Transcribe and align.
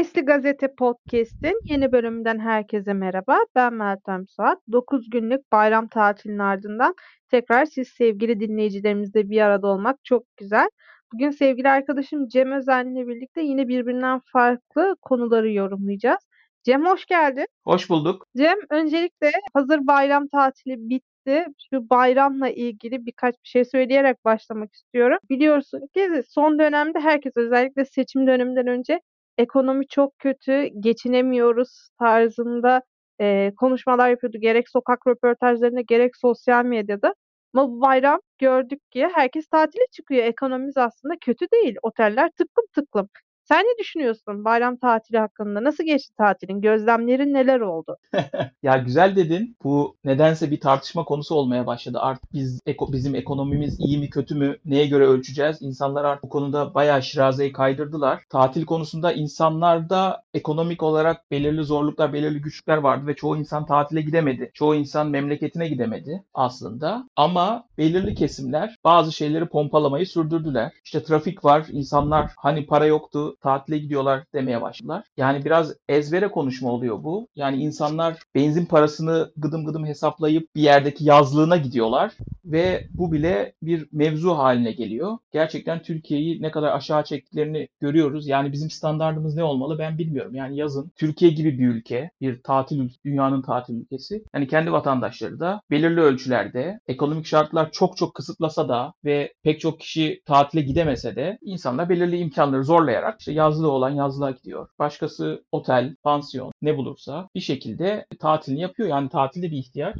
Sesli 0.00 0.22
Gazete 0.22 0.74
Podcast'in 0.74 1.60
yeni 1.64 1.92
bölümünden 1.92 2.38
herkese 2.38 2.92
merhaba. 2.92 3.38
Ben 3.54 3.74
Meltem 3.74 4.28
Suat. 4.28 4.58
9 4.72 5.10
günlük 5.10 5.52
bayram 5.52 5.88
tatilinin 5.88 6.38
ardından 6.38 6.94
tekrar 7.30 7.64
siz 7.64 7.88
sevgili 7.88 8.40
dinleyicilerimizle 8.40 9.30
bir 9.30 9.40
arada 9.40 9.66
olmak 9.66 10.04
çok 10.04 10.36
güzel. 10.36 10.70
Bugün 11.12 11.30
sevgili 11.30 11.68
arkadaşım 11.68 12.28
Cem 12.28 12.52
Özen'le 12.52 13.08
birlikte 13.08 13.42
yine 13.42 13.68
birbirinden 13.68 14.20
farklı 14.32 14.96
konuları 15.02 15.52
yorumlayacağız. 15.52 16.20
Cem 16.62 16.86
hoş 16.86 17.06
geldin. 17.06 17.46
Hoş 17.64 17.90
bulduk. 17.90 18.26
Cem 18.36 18.58
öncelikle 18.70 19.30
hazır 19.54 19.86
bayram 19.86 20.28
tatili 20.28 20.76
bitti. 20.78 21.46
Şu 21.70 21.90
bayramla 21.90 22.48
ilgili 22.48 23.06
birkaç 23.06 23.34
bir 23.34 23.48
şey 23.48 23.64
söyleyerek 23.64 24.24
başlamak 24.24 24.74
istiyorum. 24.74 25.18
Biliyorsun 25.30 25.80
ki 25.94 26.22
son 26.28 26.58
dönemde 26.58 27.00
herkes 27.00 27.32
özellikle 27.36 27.84
seçim 27.84 28.26
döneminden 28.26 28.66
önce 28.66 29.00
ekonomi 29.38 29.86
çok 29.88 30.18
kötü, 30.18 30.66
geçinemiyoruz 30.80 31.88
tarzında 31.98 32.82
e, 33.20 33.52
konuşmalar 33.56 34.10
yapıyordu. 34.10 34.38
Gerek 34.40 34.68
sokak 34.70 35.06
röportajlarında 35.06 35.80
gerek 35.80 36.16
sosyal 36.16 36.64
medyada. 36.64 37.14
Ama 37.54 37.70
bu 37.70 37.80
bayram 37.80 38.20
gördük 38.38 38.80
ki 38.90 39.08
herkes 39.14 39.46
tatile 39.48 39.82
çıkıyor. 39.92 40.24
Ekonomimiz 40.24 40.76
aslında 40.76 41.14
kötü 41.20 41.46
değil. 41.52 41.76
Oteller 41.82 42.30
tıklım 42.30 42.66
tıklım. 42.74 43.08
Sen 43.50 43.64
ne 43.64 43.78
düşünüyorsun 43.78 44.44
bayram 44.44 44.76
tatili 44.76 45.18
hakkında? 45.18 45.64
Nasıl 45.64 45.84
geçti 45.84 46.14
tatilin? 46.18 46.60
Gözlemlerin 46.60 47.34
neler 47.34 47.60
oldu? 47.60 47.96
ya 48.62 48.76
güzel 48.76 49.16
dedin. 49.16 49.56
Bu 49.64 49.96
nedense 50.04 50.50
bir 50.50 50.60
tartışma 50.60 51.04
konusu 51.04 51.34
olmaya 51.34 51.66
başladı. 51.66 51.98
Artık 52.00 52.32
biz 52.32 52.60
eko, 52.66 52.92
bizim 52.92 53.14
ekonomimiz 53.14 53.80
iyi 53.80 53.98
mi 53.98 54.10
kötü 54.10 54.34
mü 54.34 54.56
neye 54.64 54.86
göre 54.86 55.06
ölçeceğiz? 55.06 55.62
İnsanlar 55.62 56.04
artık 56.04 56.22
bu 56.24 56.28
konuda 56.28 56.74
bayağı 56.74 57.02
şirazeyi 57.02 57.52
kaydırdılar. 57.52 58.22
Tatil 58.28 58.64
konusunda 58.64 59.12
insanlarda 59.12 60.22
ekonomik 60.34 60.82
olarak 60.82 61.30
belirli 61.30 61.64
zorluklar, 61.64 62.12
belirli 62.12 62.40
güçlükler 62.40 62.76
vardı 62.76 63.06
ve 63.06 63.14
çoğu 63.14 63.36
insan 63.36 63.66
tatile 63.66 64.00
gidemedi. 64.00 64.50
Çoğu 64.54 64.74
insan 64.74 65.08
memleketine 65.10 65.68
gidemedi 65.68 66.24
aslında. 66.34 67.08
Ama 67.16 67.64
belirli 67.78 68.14
kesimler 68.14 68.76
bazı 68.84 69.12
şeyleri 69.12 69.46
pompalamayı 69.46 70.06
sürdürdüler. 70.06 70.72
İşte 70.84 71.02
trafik 71.02 71.44
var. 71.44 71.66
İnsanlar 71.70 72.30
hani 72.36 72.66
para 72.66 72.86
yoktu 72.86 73.36
tatile 73.40 73.78
gidiyorlar 73.78 74.24
demeye 74.34 74.62
başladılar. 74.62 75.04
Yani 75.16 75.44
biraz 75.44 75.74
ezbere 75.88 76.28
konuşma 76.28 76.70
oluyor 76.70 77.04
bu. 77.04 77.28
Yani 77.36 77.62
insanlar 77.62 78.18
benzin 78.34 78.66
parasını 78.66 79.32
gıdım 79.36 79.64
gıdım 79.64 79.86
hesaplayıp 79.86 80.48
bir 80.56 80.62
yerdeki 80.62 81.04
yazlığına 81.04 81.56
gidiyorlar 81.56 82.12
ve 82.44 82.86
bu 82.94 83.12
bile 83.12 83.52
bir 83.62 83.88
mevzu 83.92 84.30
haline 84.30 84.72
geliyor. 84.72 85.18
Gerçekten 85.32 85.82
Türkiye'yi 85.82 86.42
ne 86.42 86.50
kadar 86.50 86.72
aşağı 86.72 87.04
çektiklerini 87.04 87.68
görüyoruz. 87.80 88.28
Yani 88.28 88.52
bizim 88.52 88.70
standartımız 88.70 89.34
ne 89.36 89.44
olmalı 89.44 89.78
ben 89.78 89.98
bilmiyorum. 89.98 90.34
Yani 90.34 90.56
yazın 90.56 90.92
Türkiye 90.96 91.30
gibi 91.30 91.58
bir 91.58 91.68
ülke, 91.68 92.10
bir 92.20 92.42
tatil 92.42 92.88
dünyanın 93.04 93.42
tatil 93.42 93.74
ülkesi. 93.74 94.24
Yani 94.34 94.48
kendi 94.48 94.72
vatandaşları 94.72 95.40
da 95.40 95.60
belirli 95.70 96.00
ölçülerde 96.00 96.80
ekonomik 96.88 97.26
şartlar 97.26 97.70
çok 97.72 97.96
çok 97.96 98.14
kısıtlasa 98.14 98.68
da 98.68 98.92
ve 99.04 99.32
pek 99.42 99.60
çok 99.60 99.80
kişi 99.80 100.22
tatile 100.26 100.62
gidemese 100.62 101.16
de 101.16 101.38
insanlar 101.42 101.88
belirli 101.88 102.18
imkanları 102.18 102.64
zorlayarak 102.64 103.19
işte 103.20 103.32
yazlığı 103.32 103.70
olan 103.70 103.90
yazlığa 103.90 104.30
gidiyor. 104.30 104.68
Başkası 104.78 105.44
otel, 105.52 105.96
pansiyon 106.02 106.52
ne 106.62 106.76
bulursa 106.76 107.28
bir 107.34 107.40
şekilde 107.40 108.06
tatilini 108.20 108.60
yapıyor. 108.60 108.88
Yani 108.88 109.08
tatilde 109.08 109.50
bir 109.50 109.56
ihtiyaç 109.56 109.96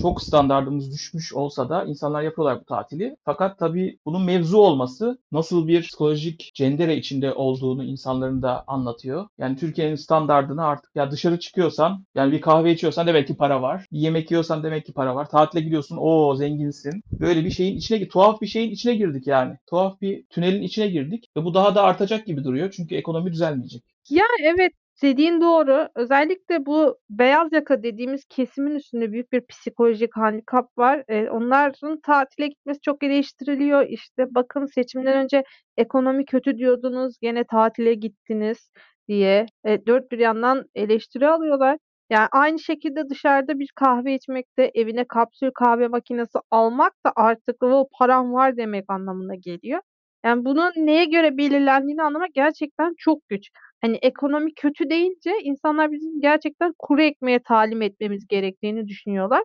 çok 0.00 0.22
standartımız 0.22 0.92
düşmüş 0.92 1.32
olsa 1.34 1.68
da 1.68 1.84
insanlar 1.84 2.22
yapıyorlar 2.22 2.60
bu 2.60 2.64
tatili. 2.64 3.16
Fakat 3.24 3.58
tabii 3.58 3.98
bunun 4.06 4.24
mevzu 4.24 4.58
olması 4.58 5.18
nasıl 5.32 5.68
bir 5.68 5.82
psikolojik 5.82 6.50
cendere 6.54 6.96
içinde 6.96 7.32
olduğunu 7.32 7.84
insanların 7.84 8.42
da 8.42 8.64
anlatıyor. 8.66 9.28
Yani 9.38 9.56
Türkiye'nin 9.56 9.94
standartını 9.94 10.64
artık 10.64 10.96
ya 10.96 11.10
dışarı 11.10 11.38
çıkıyorsan 11.38 12.04
yani 12.14 12.32
bir 12.32 12.40
kahve 12.40 12.72
içiyorsan 12.72 13.06
demek 13.06 13.26
ki 13.26 13.36
para 13.36 13.62
var. 13.62 13.86
Bir 13.92 13.98
yemek 13.98 14.30
yiyorsan 14.30 14.62
demek 14.62 14.86
ki 14.86 14.92
para 14.92 15.14
var. 15.14 15.28
Tatile 15.28 15.60
gidiyorsun 15.60 15.98
o 16.00 16.34
zenginsin. 16.36 17.02
Böyle 17.20 17.44
bir 17.44 17.50
şeyin 17.50 17.76
içine 17.76 18.08
tuhaf 18.08 18.40
bir 18.40 18.46
şeyin 18.46 18.70
içine 18.70 18.94
girdik 18.94 19.26
yani. 19.26 19.56
Tuhaf 19.70 20.00
bir 20.00 20.26
tünelin 20.26 20.62
içine 20.62 20.88
girdik 20.88 21.24
ve 21.36 21.44
bu 21.44 21.54
daha 21.54 21.74
da 21.74 21.82
artacak 21.82 22.26
gibi 22.26 22.44
duruyor. 22.44 22.70
Çünkü 22.76 22.94
ekonomi 22.94 23.32
düzelmeyecek. 23.32 23.82
Ya 24.10 24.24
evet 24.42 24.72
Dediğin 25.02 25.40
doğru. 25.40 25.88
Özellikle 25.94 26.66
bu 26.66 26.98
beyaz 27.10 27.52
yaka 27.52 27.82
dediğimiz 27.82 28.24
kesimin 28.28 28.74
üstünde 28.74 29.12
büyük 29.12 29.32
bir 29.32 29.46
psikolojik 29.46 30.16
handikap 30.16 30.78
var. 30.78 31.04
Eee, 31.08 31.30
onların 31.30 32.00
tatile 32.00 32.46
gitmesi 32.48 32.80
çok 32.80 33.02
eleştiriliyor. 33.02 33.86
İşte 33.88 34.26
bakın 34.34 34.66
seçimden 34.66 35.24
önce 35.24 35.44
ekonomi 35.76 36.24
kötü 36.24 36.58
diyordunuz, 36.58 37.18
gene 37.22 37.44
tatile 37.44 37.94
gittiniz 37.94 38.70
diye 39.08 39.46
e, 39.64 39.86
dört 39.86 40.10
bir 40.12 40.18
yandan 40.18 40.64
eleştiri 40.74 41.28
alıyorlar. 41.28 41.78
Yani 42.10 42.28
aynı 42.32 42.58
şekilde 42.58 43.08
dışarıda 43.10 43.58
bir 43.58 43.68
kahve 43.74 44.14
içmekte, 44.14 44.70
evine 44.74 45.04
kapsül 45.08 45.50
kahve 45.54 45.88
makinesi 45.88 46.38
almak 46.50 46.92
da 47.06 47.12
artık 47.16 47.62
o 47.62 47.88
param 47.98 48.32
var 48.32 48.56
demek 48.56 48.84
anlamına 48.88 49.34
geliyor. 49.34 49.80
Yani 50.24 50.44
bunun 50.44 50.72
neye 50.76 51.04
göre 51.04 51.36
belirlendiğini 51.38 52.02
anlamak 52.02 52.34
gerçekten 52.34 52.94
çok 52.98 53.28
güç. 53.28 53.48
Hani 53.80 53.96
ekonomi 53.96 54.54
kötü 54.54 54.90
deyince 54.90 55.32
insanlar 55.42 55.92
bizim 55.92 56.20
gerçekten 56.20 56.72
kuru 56.78 57.02
ekmeğe 57.02 57.40
talim 57.48 57.82
etmemiz 57.82 58.26
gerektiğini 58.28 58.88
düşünüyorlar. 58.88 59.42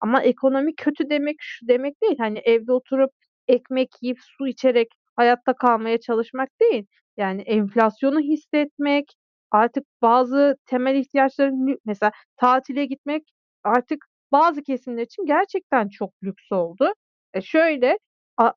Ama 0.00 0.22
ekonomi 0.22 0.74
kötü 0.76 1.10
demek 1.10 1.36
şu 1.40 1.68
demek 1.68 2.02
değil. 2.02 2.16
Hani 2.18 2.38
evde 2.38 2.72
oturup 2.72 3.10
ekmek 3.48 3.88
yiyip 4.02 4.18
su 4.20 4.48
içerek 4.48 4.88
hayatta 5.16 5.52
kalmaya 5.54 6.00
çalışmak 6.00 6.48
değil. 6.60 6.86
Yani 7.16 7.42
enflasyonu 7.42 8.20
hissetmek, 8.20 9.14
artık 9.50 9.84
bazı 10.02 10.56
temel 10.66 10.94
ihtiyaçların 10.94 11.78
mesela 11.84 12.12
tatile 12.36 12.84
gitmek 12.86 13.22
artık 13.64 14.04
bazı 14.32 14.62
kesimler 14.62 15.02
için 15.02 15.26
gerçekten 15.26 15.88
çok 15.88 16.12
lüks 16.24 16.52
oldu. 16.52 16.92
E 17.34 17.40
şöyle 17.42 17.98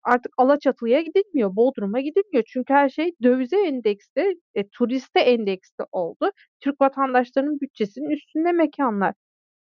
artık 0.04 0.34
Alaçatı'ya 0.38 1.02
gidilmiyor, 1.02 1.56
Bodrum'a 1.56 2.00
gidilmiyor. 2.02 2.44
Çünkü 2.48 2.74
her 2.74 2.90
şey 2.90 3.12
dövize 3.24 3.58
endeksli, 3.68 4.36
e, 4.56 4.68
turiste 4.70 5.20
endeksli 5.20 5.86
oldu. 5.92 6.32
Türk 6.60 6.82
vatandaşlarının 6.82 7.60
bütçesinin 7.62 8.10
üstünde 8.10 8.52
mekânlar. 8.52 9.14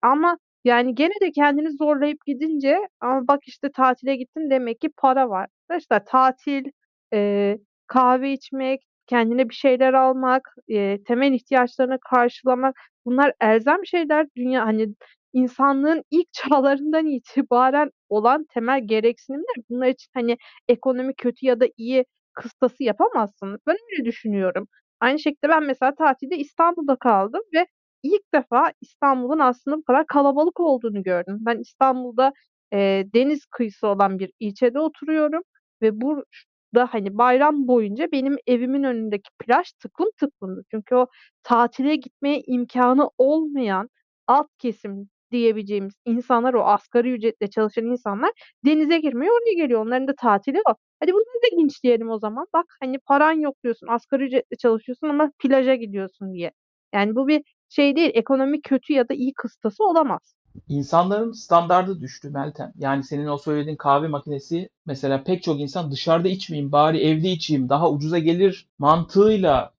Ama 0.03 0.39
yani 0.65 0.95
gene 0.95 1.13
de 1.23 1.33
kendini 1.33 1.71
zorlayıp 1.73 2.27
gidince 2.27 2.79
ama 3.01 3.29
bak 3.29 3.41
işte 3.49 3.73
tatile 3.73 4.17
gittin 4.17 4.51
demek 4.51 4.81
ki 4.81 4.89
para 4.97 5.31
var. 5.31 5.49
Arkadaşlar 5.71 6.05
tatil, 6.07 6.65
eee, 7.13 7.59
kahve 7.87 8.33
içmek, 8.33 8.81
kendine 9.07 9.49
bir 9.49 9.55
şeyler 9.55 9.95
almak, 9.95 10.55
eee, 10.69 11.03
temel 11.05 11.33
ihtiyaçlarını 11.33 11.99
karşılamak 12.11 12.77
bunlar 13.07 13.33
elzem 13.41 13.87
şeyler. 13.87 14.27
Dünya 14.37 14.67
hani 14.67 14.89
insanlığın 15.33 16.03
ilk 16.11 16.33
çağlarından 16.33 17.07
itibaren 17.17 17.91
olan 18.09 18.47
temel 18.55 18.87
gereksinimler. 18.87 19.55
Bunlar 19.71 19.87
için, 19.89 20.11
hani, 20.15 20.37
ekonomi 20.69 21.15
kötü 21.15 21.47
ya 21.47 21.61
da 21.61 21.67
iyi 21.77 22.05
kıstası 22.35 22.85
yapamazsınız. 22.85 23.61
Ben 23.67 23.77
öyle 23.93 24.05
düşünüyorum. 24.05 24.69
Aynı 25.01 25.19
şekilde 25.19 25.49
ben 25.49 25.63
mesela 25.65 25.95
tatilde 25.95 26.37
İstanbul'da 26.39 26.97
kaldım 26.97 27.41
ve 27.55 27.67
ilk 28.03 28.23
defa 28.35 28.73
İstanbul'un 28.81 29.39
aslında 29.39 29.77
bu 29.77 29.85
kadar 29.85 30.07
kalabalık 30.07 30.61
olduğunu 30.61 31.03
gördüm. 31.03 31.37
Ben 31.41 31.59
İstanbul'da, 31.59 32.33
eee, 32.73 33.07
deniz 33.15 33.47
kıyısı 33.47 33.87
olan 33.89 34.19
bir 34.19 34.31
ilçede 34.41 34.81
oturuyorum 34.81 35.43
ve 35.83 36.01
burada, 36.01 36.87
hani, 36.91 37.19
bayram 37.19 37.69
boyunca 37.69 38.13
benim 38.13 38.37
evimin 38.47 38.83
önündeki 38.83 39.31
plaj 39.39 39.73
tıklım 39.73 40.11
tıklımdı. 40.21 40.63
Çünkü 40.71 40.95
o 40.95 41.07
tatile 41.43 41.97
gitmeye 41.97 42.43
imkânı 42.47 43.11
olmayan 43.19 43.89
alt 44.27 44.47
kesim 44.59 45.09
diyebileceğimiz 45.33 45.95
insanlar, 46.05 46.55
o 46.55 46.63
asgari 46.63 47.13
ücretle 47.13 47.51
çalışan 47.51 47.85
insanlar 47.85 48.31
denize 48.65 48.99
girmeye 48.99 49.31
oraya 49.31 49.55
geliyor. 49.55 49.87
Onların 49.87 50.09
da 50.09 50.15
tatili 50.15 50.59
o. 50.71 50.75
Hadi 51.01 51.13
bunları 51.13 51.53
da 51.53 51.61
linçleyelim 51.61 52.11
o 52.11 52.19
zaman. 52.19 52.47
Bak 52.55 52.67
hani 52.81 52.99
paran 52.99 53.33
yok 53.33 53.57
diyorsun, 53.65 53.87
asgari 53.87 54.25
ücretle 54.25 54.57
çalışıyorsun 54.57 55.09
ama 55.09 55.31
plaja 55.39 55.75
gidiyorsun 55.75 56.35
diye. 56.35 56.53
Yani 56.95 57.17
bu 57.17 57.29
bir 57.29 57.43
şey 57.69 57.97
değil, 57.97 58.11
ekonomi 58.15 58.61
kötü 58.61 58.93
ya 58.93 59.09
da 59.09 59.15
iyi 59.15 59.33
kıstası 59.35 59.85
olamaz. 59.85 60.35
İnsanların 60.69 61.33
standardı 61.33 62.01
düştü 62.01 62.31
Meltem. 62.31 62.73
Yani 62.79 63.05
senin 63.05 63.27
o 63.27 63.39
söylediğin 63.39 63.77
kahve 63.77 64.09
makinesi 64.09 64.69
mesela 64.87 65.25
pek 65.25 65.43
çok 65.43 65.61
insan 65.61 65.91
dışarıda 65.91 66.29
içmeyeyim 66.29 66.73
bari 66.73 66.99
evde 66.99 67.29
içeyim 67.29 67.69
daha 67.69 67.91
ucuza 67.91 68.19
gelir 68.19 68.69
mantığıyla 68.79 69.73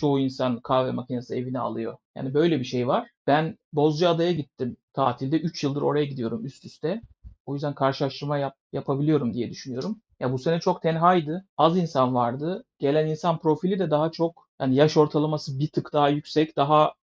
çoğu 0.00 0.20
insan 0.20 0.60
kahve 0.60 0.90
makinesi 0.90 1.34
evine 1.34 1.58
alıyor. 1.58 1.96
Yani 2.16 2.34
böyle 2.34 2.58
bir 2.58 2.64
şey 2.64 2.88
var. 2.88 3.10
Ben 3.28 3.58
Bozcaada'ya 3.72 4.32
gittim 4.32 4.76
tatilde. 4.92 5.40
3 5.40 5.64
yıldır 5.64 5.82
oraya 5.82 6.04
gidiyorum 6.04 6.46
üst 6.46 6.64
üste. 6.64 7.02
O 7.46 7.54
yüzden 7.54 7.74
karşılaştırma 7.74 8.38
yap, 8.38 8.56
yapabiliyorum 8.72 9.34
diye 9.34 9.50
düşünüyorum. 9.50 10.00
Ya 10.20 10.32
bu 10.32 10.38
sene 10.38 10.60
çok 10.60 10.82
tenhaydı. 10.82 11.46
Az 11.58 11.78
insan 11.78 12.14
vardı. 12.14 12.64
Gelen 12.78 13.06
insan 13.06 13.38
profili 13.38 13.78
de 13.78 13.90
daha 13.90 14.10
çok 14.12 14.48
yani 14.60 14.74
yaş 14.74 14.96
ortalaması 14.96 15.58
bir 15.58 15.68
tık 15.68 15.92
daha 15.92 16.08
yüksek. 16.08 16.56
Daha 16.56 16.94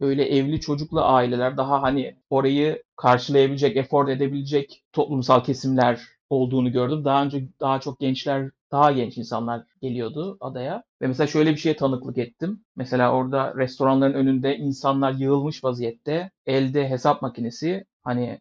böyle 0.00 0.24
evli 0.24 0.60
çocuklu 0.60 1.04
aileler 1.04 1.56
daha 1.56 1.82
hani 1.82 2.16
orayı 2.30 2.82
karşılayabilecek, 2.96 3.76
efor 3.76 4.08
edebilecek 4.08 4.84
toplumsal 4.92 5.44
kesimler 5.44 6.00
olduğunu 6.32 6.72
gördüm. 6.72 7.04
Daha 7.04 7.24
önce 7.24 7.48
daha 7.60 7.80
çok 7.80 8.00
gençler, 8.00 8.50
daha 8.72 8.92
genç 8.92 9.18
insanlar 9.18 9.62
geliyordu 9.82 10.36
adaya. 10.40 10.82
Ve 11.02 11.06
mesela 11.06 11.26
şöyle 11.26 11.50
bir 11.50 11.56
şeye 11.56 11.76
tanıklık 11.76 12.18
ettim. 12.18 12.60
Mesela 12.76 13.12
orada 13.12 13.54
restoranların 13.56 14.14
önünde 14.14 14.56
insanlar 14.56 15.12
yığılmış 15.12 15.64
vaziyette. 15.64 16.30
Elde 16.46 16.90
hesap 16.90 17.22
makinesi. 17.22 17.84
Hani 18.02 18.40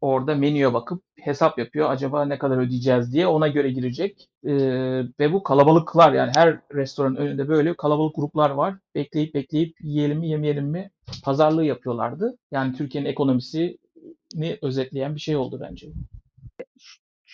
orada 0.00 0.34
menüye 0.34 0.72
bakıp 0.74 1.02
hesap 1.20 1.58
yapıyor. 1.58 1.90
Acaba 1.90 2.24
ne 2.24 2.38
kadar 2.38 2.58
ödeyeceğiz 2.58 3.12
diye 3.12 3.26
ona 3.26 3.48
göre 3.48 3.70
girecek. 3.70 4.28
Ee, 4.44 4.52
ve 5.20 5.32
bu 5.32 5.42
kalabalıklar 5.42 6.12
yani 6.12 6.32
her 6.34 6.58
restoranın 6.74 7.16
önünde 7.16 7.48
böyle 7.48 7.74
kalabalık 7.74 8.16
gruplar 8.16 8.50
var. 8.50 8.74
Bekleyip 8.94 9.34
bekleyip 9.34 9.76
yiyelim 9.80 10.18
mi 10.18 10.28
yemeyelim 10.28 10.66
mi 10.66 10.90
pazarlığı 11.24 11.64
yapıyorlardı. 11.64 12.38
Yani 12.50 12.72
Türkiye'nin 12.72 13.08
ekonomisini 13.08 13.78
özetleyen 14.62 15.14
bir 15.14 15.20
şey 15.20 15.36
oldu 15.36 15.58
bence. 15.60 15.88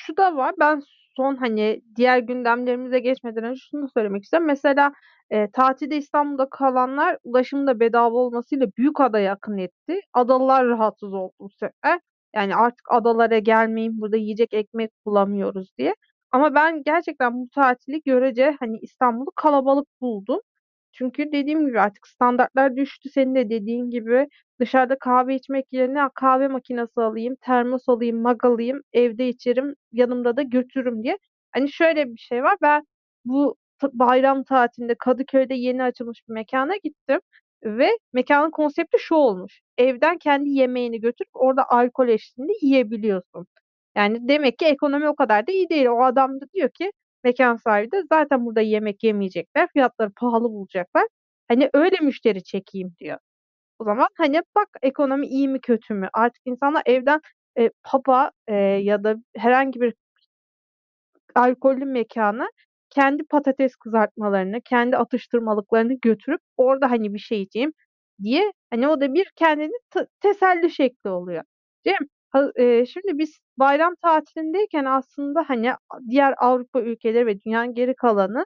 Şu 0.09 0.17
da 0.17 0.37
var. 0.37 0.55
Ben 0.61 0.83
son 1.17 1.37
hani 1.37 1.83
diğer 1.97 2.19
gündemlerimize 2.19 2.99
geçmeden 2.99 3.45
önce 3.45 3.61
şunu 3.71 3.89
söylemek 3.89 4.25
istiyorum. 4.25 4.47
Mesela 4.47 4.93
e, 5.31 5.51
tatilde 5.51 5.97
İstanbul'da 5.97 6.49
kalanlar 6.51 7.19
ulaşımın 7.25 7.67
da 7.67 7.81
bedava 7.81 8.17
olmasıyla 8.17 8.67
Büyükada'ya 8.79 9.33
akın 9.33 9.59
etti. 9.59 10.01
Adalılar 10.13 10.67
rahatsız 10.67 11.13
oldu 11.15 11.33
bu 11.41 11.49
sefer. 11.51 12.01
Yani 12.35 12.57
artık 12.57 12.93
adalara 12.93 13.39
gelmeyin 13.39 14.01
burada 14.01 14.17
yiyecek 14.17 14.55
ekmek 14.55 14.91
bulamıyoruz 15.07 15.71
diye. 15.79 15.95
Ama 16.33 16.55
ben 16.55 16.83
gerçekten 16.83 17.35
bu 17.35 17.49
tatili 17.55 18.03
görece 18.07 18.57
hani 18.61 18.79
İstanbul'u 18.79 19.31
kalabalık 19.37 19.87
buldum. 20.01 20.41
Çünkü 20.93 21.33
dediğim 21.33 21.67
gibi 21.67 21.81
artık 21.81 22.07
standartlar 22.09 22.77
düştü. 22.77 23.09
Senin 23.11 23.35
de 23.35 23.51
dediğin 23.51 23.91
gibi 23.91 24.29
dışarıda 24.61 24.99
kahve 24.99 25.35
içmek 25.35 25.67
yerine 25.73 26.09
kahve 26.15 26.49
makinesi 26.49 27.01
alayım, 27.01 27.37
termos 27.41 27.89
alayım, 27.89 28.23
mug 28.23 28.45
alayım, 28.45 28.83
evde 28.93 29.29
içerim, 29.29 29.75
yanımda 29.93 30.37
da 30.37 30.43
götürürüm 30.43 31.03
diye. 31.03 31.19
Hani 31.53 31.73
şöyle 31.73 32.13
bir 32.13 32.19
şey 32.19 32.43
var. 32.43 32.57
Ben 32.63 32.83
bu 33.25 33.57
bayram 33.93 34.45
tatilinde 34.45 34.95
Kadıköy'de 34.95 35.55
yeni 35.55 35.83
açılmış 35.83 36.23
bir 36.29 36.33
mekana 36.35 36.77
gittim. 36.77 37.21
Ve 37.65 37.89
mekanın 38.13 38.51
konsepti 38.51 38.99
şu 39.01 39.15
olmuş. 39.15 39.61
Evden 39.79 40.19
kendi 40.19 40.51
yemeğini 40.51 41.01
götürüp 41.01 41.31
orada 41.35 41.69
alkol 41.69 42.09
eşliğinde 42.09 42.53
yiyebiliyorsun. 42.63 43.47
Yani 43.97 44.29
demek 44.29 44.59
ki 44.59 44.65
ekonomi 44.67 45.09
o 45.09 45.17
kadar 45.17 45.47
da 45.47 45.53
iyi 45.53 45.69
değil. 45.69 45.87
O 45.87 46.03
adam 46.05 46.41
da 46.41 46.45
diyor 46.55 46.71
ki 46.71 46.93
mekan 47.25 47.57
sahibi 47.57 47.93
de 47.93 48.03
zaten 48.13 48.47
burada 48.47 48.61
yemek 48.61 49.05
yemeyecekler. 49.05 49.69
Fiyatları 49.73 50.11
pahalı 50.17 50.45
bulacaklar. 50.45 51.07
Hani 51.49 51.71
öyle 51.75 51.97
müşteri 52.03 52.43
çekeyim 52.45 52.95
diyor. 53.01 53.19
O 53.79 53.85
zaman 53.85 54.09
hani 54.19 54.43
bak 54.57 54.69
ekonomi 54.83 55.27
iyi 55.27 55.49
mi 55.49 55.61
kötü 55.61 55.95
mü? 55.95 56.09
Artık 56.13 56.43
insanlar 56.47 56.83
evden 56.87 57.21
e, 57.59 57.71
papa 57.85 58.33
e, 58.49 58.55
ya 58.57 59.05
da 59.05 59.17
herhangi 59.37 59.81
bir 59.81 59.95
alkollü 61.35 61.85
mekana 61.85 62.49
kendi 62.91 63.25
patates 63.25 63.77
kızartmalarını, 63.77 64.61
kendi 64.61 64.97
atıştırmalıklarını 64.97 65.95
götürüp 66.03 66.41
orada 66.57 66.91
hani 66.91 67.15
bir 67.15 67.19
şey 67.19 67.39
yiyeceğim 67.39 67.73
diye 68.23 68.53
hani 68.71 68.89
o 68.89 69.01
da 69.01 69.15
bir 69.15 69.31
kendini 69.37 69.73
teselli 70.21 70.71
şekli 70.71 71.11
oluyor. 71.11 71.45
Cem, 71.85 71.97
şimdi 72.93 73.19
biz 73.19 73.41
bayram 73.59 73.95
tatilindeyken 74.03 74.85
aslında 74.85 75.45
hani 75.49 75.73
diğer 76.11 76.35
Avrupa 76.39 76.81
ülkeleri 76.81 77.27
ve 77.27 77.41
dünyanın 77.41 77.75
geri 77.75 77.95
kalanı 77.95 78.45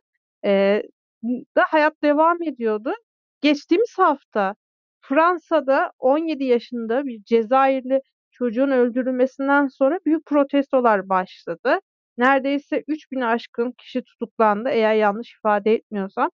da 1.57 1.65
hayat 1.69 2.03
devam 2.03 2.43
ediyordu. 2.43 2.93
Geçtiğimiz 3.41 3.95
hafta 3.99 4.55
Fransa'da 5.01 5.93
17 5.99 6.45
yaşında 6.45 7.07
bir 7.07 7.23
Cezayirli 7.25 8.01
çocuğun 8.31 8.71
öldürülmesinden 8.71 9.67
sonra 9.67 9.99
büyük 10.07 10.27
protestolar 10.27 11.09
başladı. 11.09 11.79
Neredeyse 12.19 12.81
3000'i 12.89 13.25
aşkın 13.25 13.73
kişi 13.73 14.03
tutuklandı 14.03 14.69
eğer 14.69 14.95
yanlış 14.95 15.35
ifade 15.35 15.75
etmiyorsam. 15.75 16.31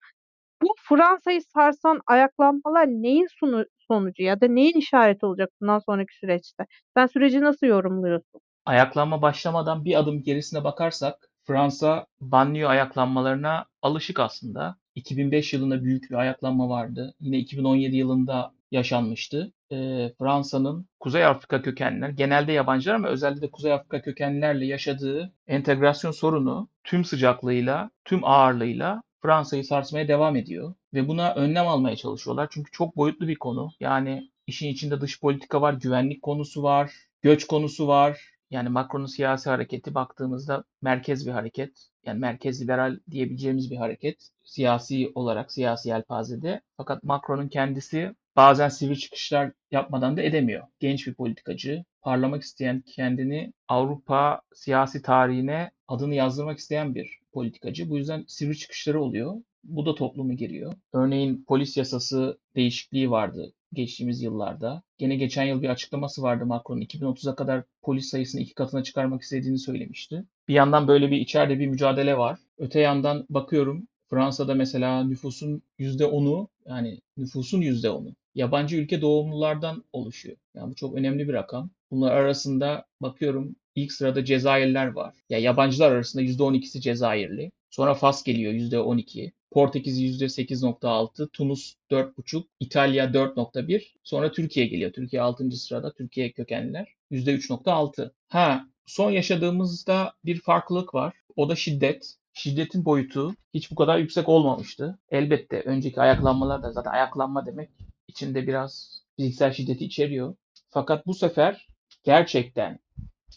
Bu 0.62 0.68
Fransa'yı 0.90 1.42
sarsan 1.42 2.02
ayaklanmalar 2.08 2.88
neyin 2.88 3.28
sonu, 3.40 3.66
sonucu 3.88 4.24
ya 4.24 4.42
da 4.42 4.48
neyin 4.48 4.78
işareti 4.78 5.26
olacak 5.26 5.50
bundan 5.62 5.80
sonraki 5.80 6.16
süreçte? 6.18 6.64
Sen 6.98 7.06
süreci 7.06 7.42
nasıl 7.42 7.68
yorumluyorsun? 7.68 8.42
Ayaklanma 8.66 9.22
başlamadan 9.22 9.86
bir 9.86 10.00
adım 10.00 10.24
gerisine 10.24 10.64
bakarsak 10.64 11.30
Fransa 11.48 12.06
banliyö 12.22 12.68
ayaklanmalarına 12.68 13.66
alışık 13.82 14.20
aslında. 14.20 14.78
2005 14.96 15.54
yılında 15.54 15.84
büyük 15.84 16.12
bir 16.12 16.16
ayaklanma 16.16 16.70
vardı. 16.70 17.14
Yine 17.20 17.38
2017 17.38 17.96
yılında 17.96 18.52
yaşanmıştı. 18.72 19.54
E, 19.72 19.76
Fransa'nın 20.20 20.88
Kuzey 21.00 21.26
Afrika 21.26 21.62
kökenliler, 21.62 22.10
genelde 22.10 22.52
yabancılar 22.52 22.96
ama 22.96 23.08
özellikle 23.08 23.52
Kuzey 23.52 23.74
Afrika 23.74 24.02
kökenlilerle 24.02 24.66
yaşadığı 24.66 25.34
entegrasyon 25.48 26.12
sorunu 26.12 26.70
tüm 26.84 27.06
sıcaklığıyla, 27.06 27.90
tüm 28.06 28.24
ağırlığıyla 28.24 29.02
Fransa'yı 29.22 29.64
sarsmaya 29.66 30.08
devam 30.08 30.36
ediyor. 30.36 30.74
Ve 30.94 31.08
buna 31.08 31.34
önlem 31.34 31.68
almaya 31.68 31.96
çalışıyorlar. 31.96 32.48
Çünkü 32.52 32.72
çok 32.72 32.98
boyutlu 32.98 33.28
bir 33.28 33.36
konu. 33.36 33.72
Yani 33.80 34.32
işin 34.48 34.70
içinde 34.70 35.02
dış 35.02 35.22
politika 35.22 35.62
var, 35.62 35.74
güvenlik 35.74 36.22
konusu 36.22 36.64
var, 36.64 36.92
göç 37.22 37.48
konusu 37.48 37.88
var. 37.88 38.22
Yani 38.52 38.70
Macron'un 38.70 39.06
siyasi 39.06 39.50
hareketi 39.50 39.96
baktığımızda 39.96 40.64
merkez 40.82 41.28
bir 41.28 41.32
hareket. 41.32 41.88
Yani 42.06 42.20
merkez 42.20 42.62
liberal 42.62 43.00
diyebileceğimiz 43.12 43.72
bir 43.72 43.78
hareket. 43.78 44.30
Siyasi 44.44 45.12
olarak, 45.16 45.52
siyasi 45.52 45.90
yelpazede. 45.90 46.62
Fakat 46.78 47.04
Macron'un 47.04 47.48
kendisi 47.48 48.16
bazen 48.36 48.70
sivri 48.70 49.00
çıkışlar 49.00 49.52
yapmadan 49.72 50.18
da 50.18 50.22
edemiyor. 50.22 50.68
Genç 50.80 51.08
bir 51.08 51.14
politikacı, 51.14 51.86
parlamak 52.08 52.44
isteyen, 52.44 52.84
kendini 52.96 53.54
Avrupa 53.68 54.42
siyasi 54.54 55.02
tarihine 55.02 55.72
adını 55.88 56.16
yazdırmak 56.16 56.60
isteyen 56.60 56.96
bir 56.96 57.20
politikacı. 57.34 57.90
Bu 57.90 57.98
yüzden 57.98 58.26
sivri 58.28 58.58
çıkışları 58.58 59.02
oluyor. 59.02 59.36
Bu 59.64 59.86
da 59.86 59.96
toplumu 59.96 60.34
giriyor. 60.34 60.74
Örneğin 60.94 61.46
polis 61.48 61.78
yasası 61.78 62.38
değişikliği 62.56 63.12
vardı 63.12 63.54
geçtiğimiz 63.74 64.22
yıllarda. 64.22 64.84
Gene 64.98 65.16
geçen 65.16 65.44
yıl 65.44 65.62
bir 65.62 65.70
açıklaması 65.70 66.22
vardı 66.22 66.46
Macron'un 66.46 66.82
2030'a 66.82 67.36
kadar 67.36 67.64
polis 67.82 68.10
sayısını 68.10 68.42
iki 68.42 68.54
katına 68.54 68.84
çıkarmak 68.84 69.22
istediğini 69.22 69.60
söylemişti. 69.60 70.24
Bir 70.48 70.54
yandan 70.54 70.88
böyle 70.88 71.12
bir 71.12 71.18
içeride 71.18 71.60
bir 71.60 71.68
mücadele 71.68 72.18
var. 72.18 72.40
Öte 72.58 72.80
yandan 72.80 73.26
bakıyorum 73.30 73.88
Fransa'da 74.10 74.56
mesela 74.56 75.04
nüfusun 75.04 75.62
%10'u 75.80 76.48
yani 76.66 77.00
nüfusun 77.18 77.62
%10'u 77.62 78.14
yabancı 78.38 78.78
ülke 78.78 79.02
doğumlulardan 79.02 79.84
oluşuyor. 79.94 80.38
Yani 80.56 80.72
bu 80.72 80.76
çok 80.76 80.96
önemli 80.96 81.28
bir 81.28 81.34
rakam. 81.34 81.70
Bunlar 81.92 82.12
arasında 82.12 82.86
bakıyorum 83.02 83.56
ilk 83.76 83.92
sırada 83.92 84.26
Cezayirler 84.26 84.88
var. 84.88 85.16
Ya 85.30 85.40
yabancılar 85.40 85.92
arasında 85.92 86.24
%12'si 86.24 86.82
Cezayirli. 86.82 87.52
Sonra 87.70 87.94
Fas 87.94 88.24
geliyor 88.24 88.54
%12. 88.54 89.32
Portekiz 89.52 90.02
%8.6, 90.02 91.30
Tunus 91.30 91.74
4.5, 91.92 92.44
İtalya 92.60 93.06
4.1, 93.06 93.94
sonra 94.04 94.32
Türkiye 94.32 94.66
geliyor. 94.66 94.92
Türkiye 94.92 95.22
6. 95.22 95.52
sırada, 95.52 95.94
Türkiye 95.94 96.32
kökenliler 96.32 96.88
%3.6. 97.12 98.12
Ha, 98.28 98.66
son 98.86 99.12
yaşadığımızda 99.12 100.14
bir 100.26 100.40
farklılık 100.40 100.94
var. 100.94 101.14
O 101.36 101.50
da 101.50 101.56
şiddet. 101.56 102.14
Şiddetin 102.34 102.86
boyutu 102.86 103.36
hiç 103.54 103.72
bu 103.72 103.76
kadar 103.76 103.98
yüksek 103.98 104.30
olmamıştı. 104.30 105.00
Elbette 105.10 105.62
önceki 105.62 106.02
ayaklanmalar 106.02 106.64
da 106.64 106.72
zaten 106.72 106.92
ayaklanma 106.92 107.46
demek 107.46 107.70
içinde 108.08 108.48
biraz 108.48 109.02
fiziksel 109.16 109.54
şiddeti 109.54 109.86
içeriyor. 109.86 110.36
Fakat 110.70 111.08
bu 111.08 111.14
sefer 111.14 111.68
gerçekten 112.04 112.80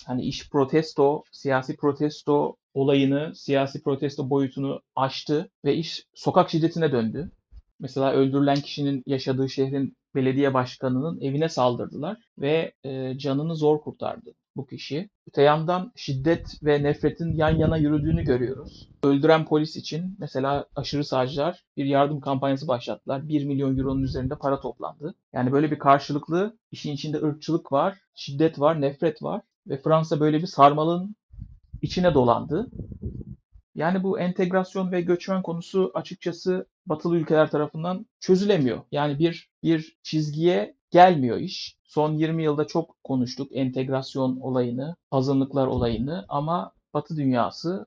hani 0.07 0.23
iş 0.23 0.51
protesto, 0.51 1.23
siyasi 1.33 1.77
protesto 1.77 2.57
olayını, 2.75 3.35
siyasi 3.35 3.83
protesto 3.83 4.31
boyutunu 4.31 4.83
aştı 4.97 5.51
ve 5.65 5.75
iş 5.75 6.05
sokak 6.15 6.51
şiddetine 6.51 6.93
döndü. 6.93 7.31
Mesela 7.81 8.13
öldürülen 8.13 8.61
kişinin 8.61 9.03
yaşadığı 9.07 9.49
şehrin 9.49 9.97
belediye 10.15 10.55
başkanının 10.55 11.21
evine 11.21 11.49
saldırdılar 11.49 12.17
ve 12.39 12.73
e, 12.85 13.19
canını 13.19 13.57
zor 13.57 13.81
kurtardı 13.81 14.35
bu 14.57 14.67
kişi. 14.67 15.11
Öte 15.29 15.43
yandan 15.43 15.93
şiddet 15.97 16.65
ve 16.65 16.83
nefretin 16.83 17.37
yan 17.37 17.57
yana 17.57 17.77
yürüdüğünü 17.77 18.25
görüyoruz. 18.25 18.89
Öldüren 19.03 19.45
polis 19.45 19.77
için 19.77 20.17
mesela 20.19 20.67
aşırı 20.77 21.05
sağcılar 21.05 21.65
bir 21.77 21.85
yardım 21.85 22.21
kampanyası 22.21 22.69
başlattılar. 22.69 23.29
1 23.29 23.45
milyon 23.45 23.79
euronun 23.79 24.03
üzerinde 24.03 24.35
para 24.35 24.61
toplandı. 24.61 25.15
Yani 25.33 25.53
böyle 25.53 25.71
bir 25.71 25.79
karşılıklı 25.79 26.59
işin 26.71 26.93
içinde 26.93 27.17
ırkçılık 27.17 27.73
var, 27.73 27.99
şiddet 28.15 28.61
var, 28.61 28.81
nefret 28.81 29.23
var 29.23 29.43
ve 29.67 29.83
Fransa 29.83 30.21
böyle 30.21 30.39
bir 30.39 30.47
sarmalın 30.47 31.17
içine 31.83 32.15
dolandı. 32.15 32.71
Yani 33.75 34.03
bu 34.03 34.21
entegrasyon 34.21 34.93
ve 34.93 35.01
göçmen 35.01 35.43
konusu 35.43 35.91
açıkçası 35.95 36.67
batılı 36.87 37.17
ülkeler 37.17 37.51
tarafından 37.51 38.07
çözülemiyor. 38.21 38.81
Yani 38.93 39.19
bir 39.19 39.51
bir 39.63 39.99
çizgiye 40.03 40.77
gelmiyor 40.91 41.37
iş. 41.37 41.77
Son 41.85 42.13
20 42.13 42.43
yılda 42.43 42.67
çok 42.67 43.05
konuştuk 43.05 43.49
entegrasyon 43.53 44.37
olayını, 44.41 44.97
azınlıklar 45.11 45.67
olayını 45.67 46.25
ama 46.29 46.73
Batı 46.95 47.17
dünyası 47.17 47.87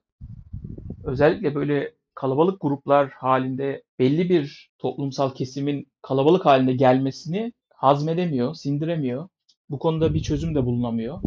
özellikle 1.04 1.54
böyle 1.54 1.94
kalabalık 2.14 2.60
gruplar 2.60 3.10
halinde 3.10 3.82
belli 3.98 4.28
bir 4.28 4.70
toplumsal 4.78 5.34
kesimin 5.34 5.86
kalabalık 6.02 6.46
halinde 6.46 6.72
gelmesini 6.72 7.52
hazmedemiyor, 7.74 8.54
sindiremiyor. 8.54 9.28
Bu 9.70 9.78
konuda 9.78 10.14
bir 10.14 10.22
çözüm 10.22 10.54
de 10.54 10.66
bulunamıyor. 10.66 11.20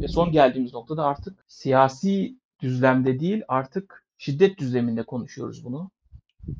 Ve 0.00 0.08
son 0.08 0.32
geldiğimiz 0.32 0.74
noktada 0.74 1.04
artık 1.04 1.44
siyasi 1.48 2.36
düzlemde 2.62 3.20
değil 3.20 3.42
artık 3.48 4.06
şiddet 4.18 4.58
düzleminde 4.58 5.02
konuşuyoruz 5.02 5.64
bunu. 5.64 5.90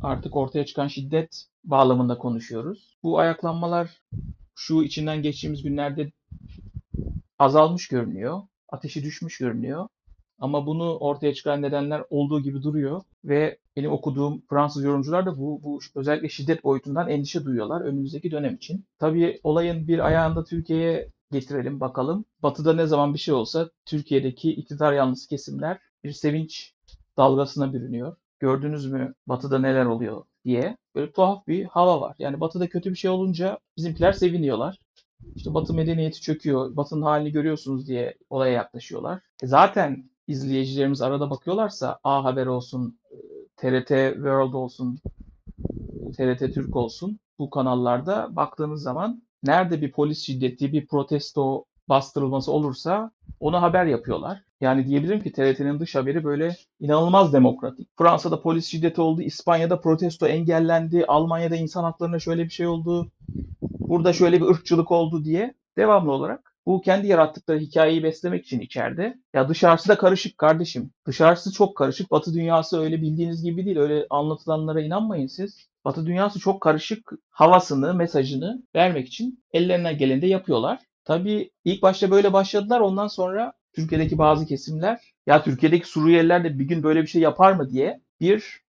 Artık 0.02 0.36
ortaya 0.36 0.66
çıkan 0.66 0.88
şiddet 0.88 1.46
bağlamında 1.64 2.18
konuşuyoruz. 2.18 2.96
Bu 3.02 3.18
ayaklanmalar 3.18 4.02
şu 4.56 4.82
içinden 4.82 5.22
geçtiğimiz 5.22 5.62
günlerde 5.62 6.12
azalmış 7.38 7.88
görünüyor. 7.88 8.42
Ateşi 8.68 9.04
düşmüş 9.04 9.38
görünüyor. 9.38 9.88
Ama 10.38 10.66
bunu 10.66 10.96
ortaya 10.98 11.34
çıkan 11.34 11.62
nedenler 11.62 12.02
olduğu 12.10 12.40
gibi 12.42 12.62
duruyor 12.62 13.02
ve 13.24 13.58
benim 13.76 13.92
okuduğum 13.92 14.42
Fransız 14.50 14.84
yorumcular 14.84 15.26
da 15.26 15.38
bu, 15.38 15.62
bu 15.62 15.80
özellikle 15.94 16.28
şiddet 16.28 16.64
boyutundan 16.64 17.08
endişe 17.08 17.44
duyuyorlar 17.44 17.80
önümüzdeki 17.80 18.30
dönem 18.30 18.54
için. 18.54 18.84
Tabii 18.98 19.40
olayın 19.42 19.88
bir 19.88 20.06
ayağında 20.06 20.44
Türkiye'ye 20.44 21.08
getirelim 21.32 21.80
bakalım. 21.80 22.24
Batı'da 22.42 22.74
ne 22.74 22.86
zaman 22.86 23.14
bir 23.14 23.18
şey 23.18 23.34
olsa 23.34 23.70
Türkiye'deki 23.84 24.52
iktidar 24.52 24.92
yanlısı 24.92 25.28
kesimler 25.28 25.78
bir 26.04 26.12
sevinç 26.12 26.74
dalgasına 27.16 27.72
bürünüyor. 27.72 28.16
Gördünüz 28.38 28.92
mü 28.92 29.14
Batı'da 29.26 29.58
neler 29.58 29.84
oluyor 29.84 30.24
diye. 30.46 30.76
Böyle 30.94 31.12
tuhaf 31.12 31.46
bir 31.46 31.64
hava 31.64 32.00
var. 32.00 32.16
Yani 32.18 32.40
Batı'da 32.40 32.68
kötü 32.68 32.90
bir 32.90 32.96
şey 32.96 33.10
olunca 33.10 33.58
bizimkiler 33.76 34.12
seviniyorlar. 34.12 34.78
İşte 35.34 35.54
Batı 35.54 35.74
medeniyeti 35.74 36.20
çöküyor, 36.20 36.76
Batı'nın 36.76 37.02
halini 37.02 37.32
görüyorsunuz 37.32 37.88
diye 37.88 38.14
olaya 38.30 38.52
yaklaşıyorlar. 38.52 39.20
E 39.42 39.46
zaten 39.46 40.10
izleyicilerimiz 40.26 41.02
arada 41.02 41.30
bakıyorlarsa 41.30 41.98
A 42.04 42.24
Haber 42.24 42.46
olsun, 42.46 42.98
TRT 43.56 43.88
World 44.14 44.52
olsun, 44.52 44.98
TRT 46.16 46.54
Türk 46.54 46.76
olsun 46.76 47.18
bu 47.38 47.50
kanallarda 47.50 48.36
baktığınız 48.36 48.82
zaman 48.82 49.22
nerede 49.42 49.82
bir 49.82 49.92
polis 49.92 50.18
şiddeti, 50.18 50.72
bir 50.72 50.86
protesto 50.86 51.64
bastırılması 51.88 52.52
olursa 52.52 53.10
onu 53.40 53.62
haber 53.62 53.86
yapıyorlar. 53.86 54.45
Yani 54.60 54.86
diyebilirim 54.86 55.22
ki 55.22 55.32
TRT'nin 55.32 55.80
dış 55.80 55.94
haberi 55.94 56.24
böyle 56.24 56.56
inanılmaz 56.80 57.32
demokratik. 57.32 57.88
Fransa'da 57.98 58.42
polis 58.42 58.66
şiddeti 58.66 59.00
oldu, 59.00 59.22
İspanya'da 59.22 59.80
protesto 59.80 60.26
engellendi, 60.26 61.04
Almanya'da 61.08 61.56
insan 61.56 61.84
haklarına 61.84 62.18
şöyle 62.18 62.44
bir 62.44 62.50
şey 62.50 62.66
oldu, 62.66 63.10
burada 63.62 64.12
şöyle 64.12 64.40
bir 64.40 64.46
ırkçılık 64.46 64.90
oldu 64.90 65.24
diye 65.24 65.54
devamlı 65.76 66.12
olarak 66.12 66.56
bu 66.66 66.80
kendi 66.80 67.06
yarattıkları 67.06 67.58
hikayeyi 67.58 68.02
beslemek 68.02 68.44
için 68.44 68.60
içeride. 68.60 69.18
Ya 69.34 69.48
dışarısı 69.48 69.88
da 69.88 69.98
karışık 69.98 70.38
kardeşim. 70.38 70.90
Dışarısı 71.06 71.52
çok 71.52 71.76
karışık. 71.76 72.10
Batı 72.10 72.34
dünyası 72.34 72.80
öyle 72.80 73.02
bildiğiniz 73.02 73.42
gibi 73.42 73.64
değil. 73.66 73.78
Öyle 73.78 74.06
anlatılanlara 74.10 74.80
inanmayın 74.80 75.26
siz. 75.26 75.68
Batı 75.84 76.06
dünyası 76.06 76.38
çok 76.38 76.60
karışık 76.60 77.12
havasını, 77.30 77.94
mesajını 77.94 78.62
vermek 78.74 79.08
için 79.08 79.44
ellerine 79.52 79.92
geleni 79.92 80.22
de 80.22 80.26
yapıyorlar. 80.26 80.78
Tabii 81.04 81.50
ilk 81.64 81.82
başta 81.82 82.10
böyle 82.10 82.32
başladılar. 82.32 82.80
Ondan 82.80 83.08
sonra 83.08 83.52
Türkiye'deki 83.76 84.18
bazı 84.18 84.46
kesimler 84.46 85.00
ya 85.26 85.42
Türkiye'deki 85.42 85.88
Suriyeliler 85.88 86.44
de 86.44 86.58
bir 86.58 86.64
gün 86.64 86.82
böyle 86.82 87.02
bir 87.02 87.06
şey 87.06 87.22
yapar 87.22 87.52
mı 87.52 87.70
diye 87.70 88.00
bir 88.20 88.60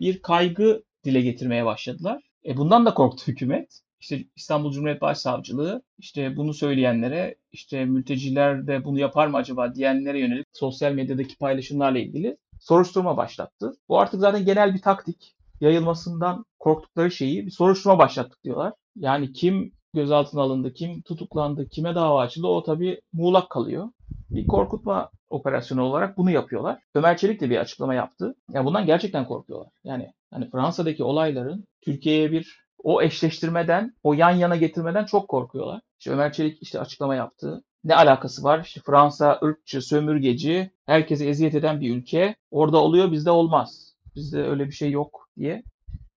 bir 0.00 0.22
kaygı 0.22 0.82
dile 1.04 1.20
getirmeye 1.20 1.64
başladılar. 1.64 2.22
E 2.46 2.56
bundan 2.56 2.86
da 2.86 2.94
korktu 2.94 3.24
hükümet. 3.26 3.80
İşte 4.00 4.24
İstanbul 4.36 4.72
Cumhuriyet 4.72 5.00
Başsavcılığı 5.00 5.82
işte 5.98 6.36
bunu 6.36 6.54
söyleyenlere 6.54 7.34
işte 7.52 7.84
mülteciler 7.84 8.66
de 8.66 8.84
bunu 8.84 8.98
yapar 8.98 9.26
mı 9.26 9.36
acaba 9.36 9.74
diyenlere 9.74 10.20
yönelik 10.20 10.46
sosyal 10.52 10.92
medyadaki 10.92 11.38
paylaşımlarla 11.38 11.98
ilgili 11.98 12.36
soruşturma 12.60 13.16
başlattı. 13.16 13.72
Bu 13.88 14.00
artık 14.00 14.20
zaten 14.20 14.44
genel 14.44 14.74
bir 14.74 14.82
taktik. 14.82 15.34
Yayılmasından 15.60 16.44
korktukları 16.58 17.10
şeyi 17.10 17.46
bir 17.46 17.50
soruşturma 17.50 17.98
başlattık 17.98 18.44
diyorlar. 18.44 18.72
Yani 18.96 19.32
kim 19.32 19.72
gözaltına 19.94 20.42
alındı, 20.42 20.74
kim 20.74 21.02
tutuklandı, 21.02 21.68
kime 21.68 21.94
dava 21.94 22.20
açıldı 22.20 22.46
o 22.46 22.62
tabii 22.62 23.00
muğlak 23.12 23.50
kalıyor. 23.50 23.88
Bir 24.30 24.46
korkutma 24.46 25.10
operasyonu 25.30 25.82
olarak 25.82 26.16
bunu 26.16 26.30
yapıyorlar. 26.30 26.78
Ömer 26.94 27.16
Çelik 27.16 27.40
de 27.40 27.50
bir 27.50 27.56
açıklama 27.56 27.94
yaptı. 27.94 28.24
Ya 28.24 28.34
yani 28.54 28.66
bundan 28.66 28.86
gerçekten 28.86 29.26
korkuyorlar. 29.26 29.70
Yani 29.84 30.12
hani 30.30 30.50
Fransa'daki 30.50 31.04
olayların 31.04 31.64
Türkiye'ye 31.80 32.32
bir 32.32 32.62
o 32.84 33.02
eşleştirmeden, 33.02 33.94
o 34.02 34.14
yan 34.14 34.30
yana 34.30 34.56
getirmeden 34.56 35.04
çok 35.04 35.28
korkuyorlar. 35.28 35.80
İşte 35.98 36.10
Ömer 36.10 36.32
Çelik 36.32 36.62
işte 36.62 36.80
açıklama 36.80 37.14
yaptı. 37.14 37.62
Ne 37.84 37.94
alakası 37.94 38.42
var? 38.44 38.64
İşte 38.64 38.80
Fransa 38.86 39.40
ırkçı, 39.44 39.82
sömürgeci, 39.82 40.70
herkese 40.86 41.26
eziyet 41.26 41.54
eden 41.54 41.80
bir 41.80 41.96
ülke. 41.96 42.36
Orada 42.50 42.78
oluyor, 42.78 43.12
bizde 43.12 43.30
olmaz. 43.30 43.94
Bizde 44.14 44.42
öyle 44.42 44.66
bir 44.66 44.72
şey 44.72 44.90
yok 44.90 45.28
diye 45.36 45.62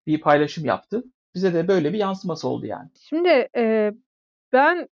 bir 0.06 0.20
paylaşım 0.20 0.64
yaptı. 0.64 1.04
Bize 1.36 1.54
de 1.54 1.68
böyle 1.68 1.92
bir 1.92 1.98
yansıması 1.98 2.48
oldu 2.48 2.66
yani. 2.66 2.88
Şimdi 3.00 3.48
e, 3.56 3.92
ben 4.52 4.88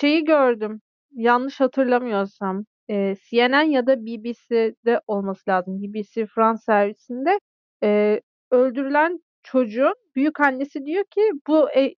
şeyi 0.00 0.24
gördüm. 0.24 0.80
Yanlış 1.12 1.60
hatırlamıyorsam 1.60 2.64
e, 2.90 3.16
CNN 3.30 3.62
ya 3.70 3.86
da 3.86 4.06
BBC'de 4.06 5.00
olması 5.06 5.50
lazım. 5.50 5.82
BBC 5.82 6.26
Frans 6.26 6.64
servisinde 6.64 7.40
e, 7.82 8.20
öldürülen 8.50 9.18
çocuğun 9.42 9.94
büyük 10.16 10.40
annesi 10.40 10.84
diyor 10.86 11.04
ki 11.04 11.20
bu 11.48 11.70
e, 11.70 11.94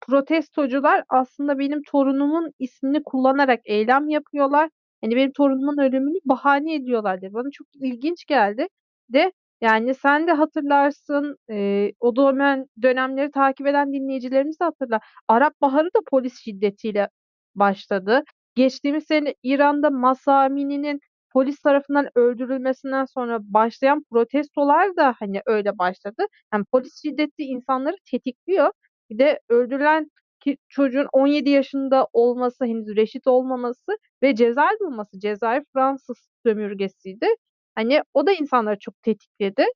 protestocular 0.00 1.04
aslında 1.08 1.58
benim 1.58 1.82
torunumun 1.82 2.52
ismini 2.58 3.02
kullanarak 3.02 3.60
eylem 3.64 4.08
yapıyorlar. 4.08 4.70
Hani 5.00 5.16
benim 5.16 5.32
torunumun 5.32 5.78
ölümünü 5.78 6.18
bahane 6.24 6.74
ediyorlar 6.74 7.20
diye. 7.20 7.34
Bana 7.34 7.50
çok 7.52 7.66
ilginç 7.74 8.24
geldi. 8.26 8.66
De 9.08 9.32
yani 9.60 9.94
sen 9.94 10.26
de 10.26 10.32
hatırlarsın 10.32 11.36
e, 11.50 11.92
o 12.00 12.16
dönem 12.16 12.64
dönemleri 12.82 13.30
takip 13.30 13.66
eden 13.66 13.92
dinleyicilerimiz 13.92 14.60
de 14.60 14.64
hatırlar. 14.64 15.02
Arap 15.28 15.60
Baharı 15.60 15.86
da 15.86 15.98
polis 16.10 16.40
şiddetiyle 16.40 17.08
başladı. 17.54 18.24
Geçtiğimiz 18.54 19.04
sene 19.04 19.34
İran'da 19.42 19.90
Amini'nin 20.32 21.00
polis 21.32 21.60
tarafından 21.60 22.08
öldürülmesinden 22.14 23.04
sonra 23.04 23.38
başlayan 23.42 24.04
protestolar 24.10 24.96
da 24.96 25.14
hani 25.18 25.42
öyle 25.46 25.78
başladı. 25.78 26.22
Yani 26.54 26.64
polis 26.72 27.02
şiddeti 27.02 27.42
insanları 27.44 27.96
tetikliyor. 28.10 28.70
Bir 29.10 29.18
de 29.18 29.40
öldürülen 29.48 30.10
ki 30.40 30.58
çocuğun 30.68 31.08
17 31.12 31.50
yaşında 31.50 32.08
olması, 32.12 32.64
henüz 32.64 32.96
reşit 32.96 33.26
olmaması 33.26 33.92
ve 34.22 34.34
Cezayir 34.34 34.80
bulması. 34.80 35.20
Cezayir 35.20 35.64
Fransız 35.72 36.28
sömürgesiydi. 36.46 37.26
Hani 37.76 38.02
o 38.14 38.26
da 38.26 38.32
insanları 38.32 38.78
çok 38.80 39.02
tetikledi. 39.02 39.66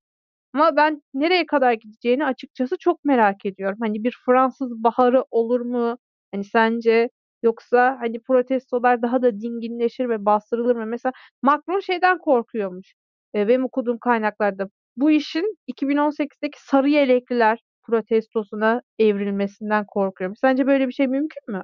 Ama 0.55 0.77
ben 0.77 1.03
nereye 1.15 1.47
kadar 1.47 1.73
gideceğini 1.73 2.27
açıkçası 2.27 2.77
çok 2.79 3.05
merak 3.05 3.47
ediyorum. 3.47 3.79
Hani 3.83 4.05
bir 4.05 4.19
Fransız 4.27 4.85
baharı 4.85 5.25
olur 5.31 5.61
mu? 5.61 5.99
Hani 6.33 6.45
sence 6.45 7.11
Yoksa 7.43 7.97
hani 8.01 8.21
protestolar 8.21 9.03
daha 9.03 9.23
da 9.23 9.41
dinginleşir 9.41 10.09
ve 10.09 10.25
bastırılır 10.25 10.77
mı? 10.77 10.87
Mesela 10.87 11.13
Macron 11.43 11.81
şeyden 11.81 12.19
korkuyormuş. 12.19 12.95
E, 13.35 13.49
benim 13.49 13.65
okuduğum 13.65 13.99
kaynaklarda. 13.99 14.69
Bu 14.97 15.11
işin 15.11 15.57
2018'deki 15.69 16.63
sarı 16.63 16.89
yelekliler 16.89 17.59
protestosuna 17.83 18.83
evrilmesinden 18.99 19.85
korkuyorum. 19.87 20.37
Sence 20.37 20.67
böyle 20.67 20.89
bir 20.89 20.93
şey 20.93 21.07
mümkün 21.07 21.43
mü? 21.49 21.63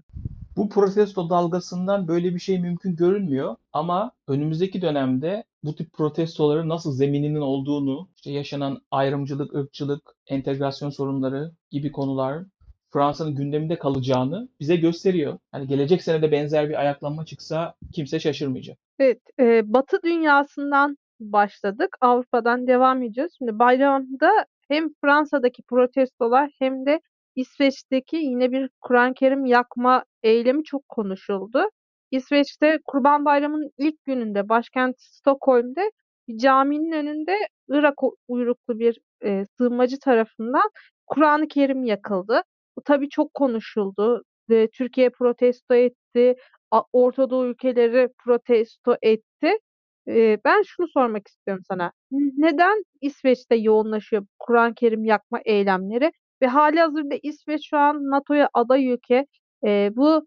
Bu 0.56 0.68
protesto 0.68 1.30
dalgasından 1.30 2.08
böyle 2.08 2.34
bir 2.34 2.40
şey 2.40 2.58
mümkün 2.58 2.96
görünmüyor 2.96 3.56
ama 3.72 4.12
önümüzdeki 4.28 4.82
dönemde 4.82 5.44
bu 5.64 5.75
tip 5.75 5.92
protestoların 5.92 6.68
nasıl 6.68 6.92
zemininin 6.92 7.40
olduğunu, 7.40 8.08
işte 8.16 8.30
yaşanan 8.30 8.82
ayrımcılık, 8.90 9.54
ırkçılık, 9.54 10.16
entegrasyon 10.26 10.90
sorunları 10.90 11.52
gibi 11.70 11.92
konular 11.92 12.44
Fransa'nın 12.90 13.34
gündeminde 13.34 13.78
kalacağını 13.78 14.48
bize 14.60 14.76
gösteriyor. 14.76 15.38
Hani 15.52 15.66
gelecek 15.66 16.02
sene 16.02 16.22
de 16.22 16.32
benzer 16.32 16.68
bir 16.68 16.80
ayaklanma 16.80 17.25
çıksa 17.25 17.75
kimse 17.92 18.20
şaşırmayacak. 18.20 18.78
Evet, 18.98 19.20
e, 19.40 19.72
Batı 19.72 20.02
dünyasından 20.02 20.98
başladık. 21.20 21.96
Avrupa'dan 22.00 22.66
devam 22.66 23.02
edeceğiz. 23.02 23.32
Şimdi 23.38 23.58
bayramda 23.58 24.30
hem 24.68 24.88
Fransa'daki 25.00 25.62
protestolar 25.62 26.50
hem 26.58 26.86
de 26.86 27.00
İsveç'teki 27.34 28.16
yine 28.16 28.52
bir 28.52 28.70
Kur'an-ı 28.80 29.14
Kerim 29.14 29.46
yakma 29.46 30.04
eylemi 30.26 30.64
çok 30.64 30.88
konuşuldu. 30.88 31.64
İsveç'te 32.11 32.78
Kurban 32.85 33.25
Bayramı'nın 33.25 33.71
ilk 33.78 34.04
gününde 34.04 34.49
başkent 34.49 34.97
Stockholm'de 35.00 35.90
bir 36.28 36.38
caminin 36.38 36.92
önünde 36.92 37.37
Irak 37.68 37.95
uyruklu 38.28 38.78
bir 38.78 38.99
e, 39.25 39.45
sığınmacı 39.59 39.99
tarafından 39.99 40.71
Kur'an-ı 41.06 41.49
Kerim 41.49 41.85
yakıldı. 41.85 42.42
Bu 42.76 42.83
tabii 42.83 43.09
çok 43.09 43.35
konuşuldu. 43.35 44.23
Eee, 44.50 44.68
Türkiye 44.73 45.11
protesto 45.11 45.75
etti. 45.75 46.37
Orta 46.92 47.30
Doğu 47.30 47.47
ülkeleri 47.47 48.09
protesto 48.25 48.97
etti. 49.02 49.59
Eee, 50.06 50.38
ben 50.45 50.62
şunu 50.62 50.88
sormak 50.88 51.28
istiyorum 51.28 51.64
sana. 51.68 51.92
Neden 52.37 52.83
İsveç'te 53.00 53.56
yoğunlaşıyor 53.56 54.26
Kur'an-ı 54.38 54.75
Kerim 54.75 55.04
yakma 55.04 55.40
eylemleri 55.45 56.12
ve 56.42 56.47
hâlihazırda 56.47 57.14
İsveç 57.23 57.68
şu 57.71 57.76
an 57.78 58.11
NATO'ya 58.11 58.49
aday 58.54 58.87
ülke. 58.87 59.26
Eee, 59.64 59.92
bu, 59.96 60.26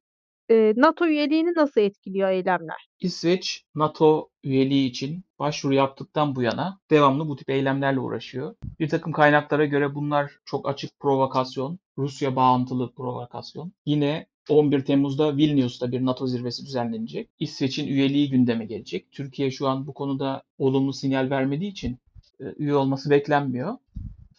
eee, 0.50 0.74
NATO 0.78 1.08
üyeliğini 1.08 1.54
nasıl 1.56 1.82
etkiliyor 1.82 2.30
eylemler? 2.30 2.88
İsveç, 3.00 3.64
NATO 3.76 4.30
üyeliği 4.44 4.90
için 4.90 5.24
başvuru 5.40 5.74
yaptıktan 5.74 6.36
bu 6.36 6.42
yana 6.42 6.80
devamlı 6.90 7.28
bu 7.28 7.36
tip 7.36 7.50
eylemlerle 7.50 8.00
uğraşıyor. 8.00 8.56
Bir 8.80 8.90
takım 8.90 9.14
kaynaklara 9.14 9.66
göre 9.66 9.96
bunlar 9.96 10.32
çok 10.46 10.70
açık 10.70 11.00
provokasyon, 11.00 11.80
Rusya 11.98 12.36
bağıntılı 12.36 12.92
provokasyon. 12.94 13.72
Yine 13.86 14.26
11 14.50 14.86
Temmuz'da 14.86 15.38
Vilnius'ta 15.38 15.92
bir 15.92 16.06
NATO 16.06 16.28
zirvesi 16.28 16.66
düzenlenecek. 16.66 17.30
İsveç'in 17.40 17.88
üyeliği 17.88 18.30
gündeme 18.30 18.66
gelecek. 18.66 19.12
Türkiye 19.12 19.52
şu 19.52 19.68
an 19.68 19.88
bu 19.88 19.94
konuda 19.94 20.44
olumlu 20.58 20.94
sinyal 20.94 21.30
vermediği 21.30 21.72
için 21.72 21.98
e, 22.40 22.44
üye 22.58 22.76
olması 22.76 23.10
beklenmiyor. 23.10 23.78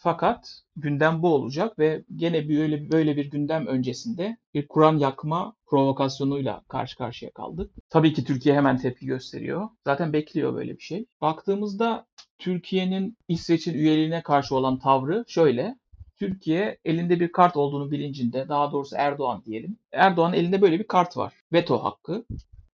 Fakat 0.03 0.61
gündem 0.75 1.21
bu 1.21 1.33
olacak 1.33 1.79
ve 1.79 2.03
gene 2.15 2.49
böyle 2.49 2.91
böyle 2.91 3.17
bir 3.17 3.31
gündem 3.31 3.67
öncesinde 3.67 4.37
bir 4.53 4.67
Kur'an 4.67 4.97
yakma 4.97 5.53
provokasyonuyla 5.65 6.63
karşı 6.67 6.97
karşıya 6.97 7.31
kaldık. 7.31 7.71
Tabii 7.89 8.13
ki 8.13 8.23
Türkiye 8.23 8.55
hemen 8.55 8.77
tepki 8.77 9.05
gösteriyor. 9.05 9.69
Zaten 9.85 10.13
bekliyor 10.13 10.55
böyle 10.55 10.77
bir 10.77 10.83
şey. 10.83 11.05
Baktığımızda 11.21 12.05
Türkiye'nin 12.39 13.17
İsveç'in 13.27 13.73
üyeliğine 13.73 14.21
karşı 14.21 14.55
olan 14.55 14.79
tavrı 14.79 15.25
şöyle. 15.27 15.75
Türkiye 16.17 16.77
elinde 16.85 17.19
bir 17.19 17.31
kart 17.31 17.57
olduğunu 17.57 17.91
bilincinde, 17.91 18.49
daha 18.49 18.71
doğrusu 18.71 18.95
Erdoğan 18.99 19.43
diyelim. 19.45 19.77
Erdoğan'ın 19.91 20.33
elinde 20.33 20.61
böyle 20.61 20.79
bir 20.79 20.87
kart 20.87 21.17
var. 21.17 21.33
Veto 21.53 21.83
hakkı. 21.83 22.25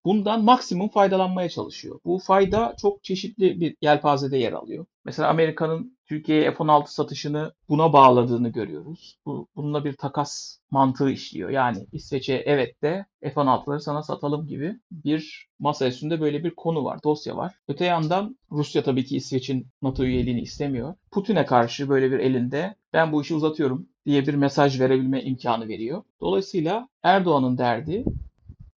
Bundan 0.05 0.43
maksimum 0.43 0.89
faydalanmaya 0.89 1.49
çalışıyor. 1.49 1.99
Bu 2.05 2.19
fayda 2.19 2.75
çok 2.81 3.03
çeşitli 3.03 3.61
bir 3.61 3.75
yelpazede 3.81 4.37
yer 4.37 4.53
alıyor. 4.53 4.85
Mesela 5.07 5.29
Amerika'nın 5.29 5.97
Türkiye'ye 6.05 6.51
F-16 6.51 6.87
satışını 6.87 7.53
buna 7.69 7.93
bağladığını 7.93 8.49
görüyoruz. 8.49 9.17
Bu, 9.25 9.47
bununla 9.55 9.85
bir 9.85 9.93
takas 9.93 10.57
mantığı 10.71 11.09
işliyor. 11.09 11.49
Yani 11.49 11.87
İsveç'e 11.91 12.33
evet 12.33 12.81
de 12.81 13.05
F-16'ları 13.21 13.79
sana 13.79 14.03
satalım 14.03 14.47
gibi 14.47 14.75
bir 14.91 15.47
masa 15.59 15.87
üstünde 15.87 16.21
böyle 16.21 16.43
bir 16.43 16.55
konu 16.55 16.83
var, 16.83 16.99
dosya 17.03 17.37
var. 17.37 17.55
Öte 17.67 17.85
yandan 17.85 18.37
Rusya 18.51 18.83
tabii 18.83 19.05
ki 19.05 19.15
İsveç'in 19.17 19.67
NATO 19.81 20.03
üyeliğini 20.03 20.41
istemiyor. 20.41 20.95
Putin'e 21.11 21.45
karşı 21.45 21.89
böyle 21.89 22.11
bir 22.11 22.19
elinde 22.19 22.75
ben 22.93 23.11
bu 23.11 23.21
işi 23.21 23.35
uzatıyorum 23.35 23.89
diye 24.05 24.27
bir 24.27 24.33
mesaj 24.33 24.79
verebilme 24.79 25.23
imkanı 25.23 25.67
veriyor. 25.67 26.03
Dolayısıyla 26.21 26.89
Erdoğan'ın 27.03 27.57
derdi 27.57 28.05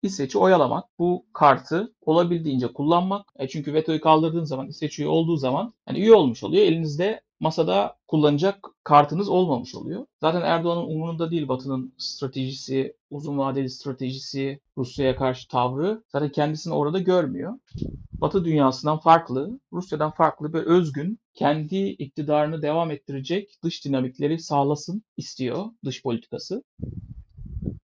İsveç'i 0.03 0.39
oyalamak, 0.39 0.85
bu 0.99 1.27
kartı 1.33 1.95
olabildiğince 2.01 2.73
kullanmak. 2.73 3.33
E 3.39 3.49
çünkü 3.49 3.75
vetoyu 3.75 4.01
kaldırdığın 4.01 4.45
zaman, 4.45 4.69
İsveç 4.69 5.01
olduğu 5.01 5.37
zaman 5.37 5.75
hani 5.87 5.99
üye 5.99 6.15
olmuş 6.15 6.43
oluyor. 6.45 6.63
Elinizde 6.63 7.21
masada 7.41 7.97
kullanacak 8.09 8.69
kartınız 8.85 9.29
olmamış 9.29 9.75
oluyor. 9.75 10.07
Zaten 10.21 10.43
Erdoğan'ın 10.43 10.87
umurunda 10.87 11.31
değil 11.31 11.49
Batı'nın 11.49 11.95
stratejisi, 11.99 12.97
uzun 13.11 13.39
vadeli 13.39 13.71
stratejisi, 13.71 14.61
Rusya'ya 14.79 15.17
karşı 15.17 15.49
tavrı. 15.49 16.03
Zaten 16.13 16.29
kendisini 16.29 16.75
orada 16.75 16.99
görmüyor. 16.99 17.59
Batı 18.21 18.45
dünyasından 18.45 18.99
farklı, 18.99 19.61
Rusya'dan 19.73 20.11
farklı 20.11 20.53
bir 20.53 20.59
özgün, 20.59 21.19
kendi 21.35 21.77
iktidarını 21.77 22.63
devam 22.63 22.91
ettirecek 22.91 23.59
dış 23.65 23.85
dinamikleri 23.85 24.39
sağlasın 24.39 25.03
istiyor 25.17 25.65
dış 25.85 26.03
politikası. 26.03 26.63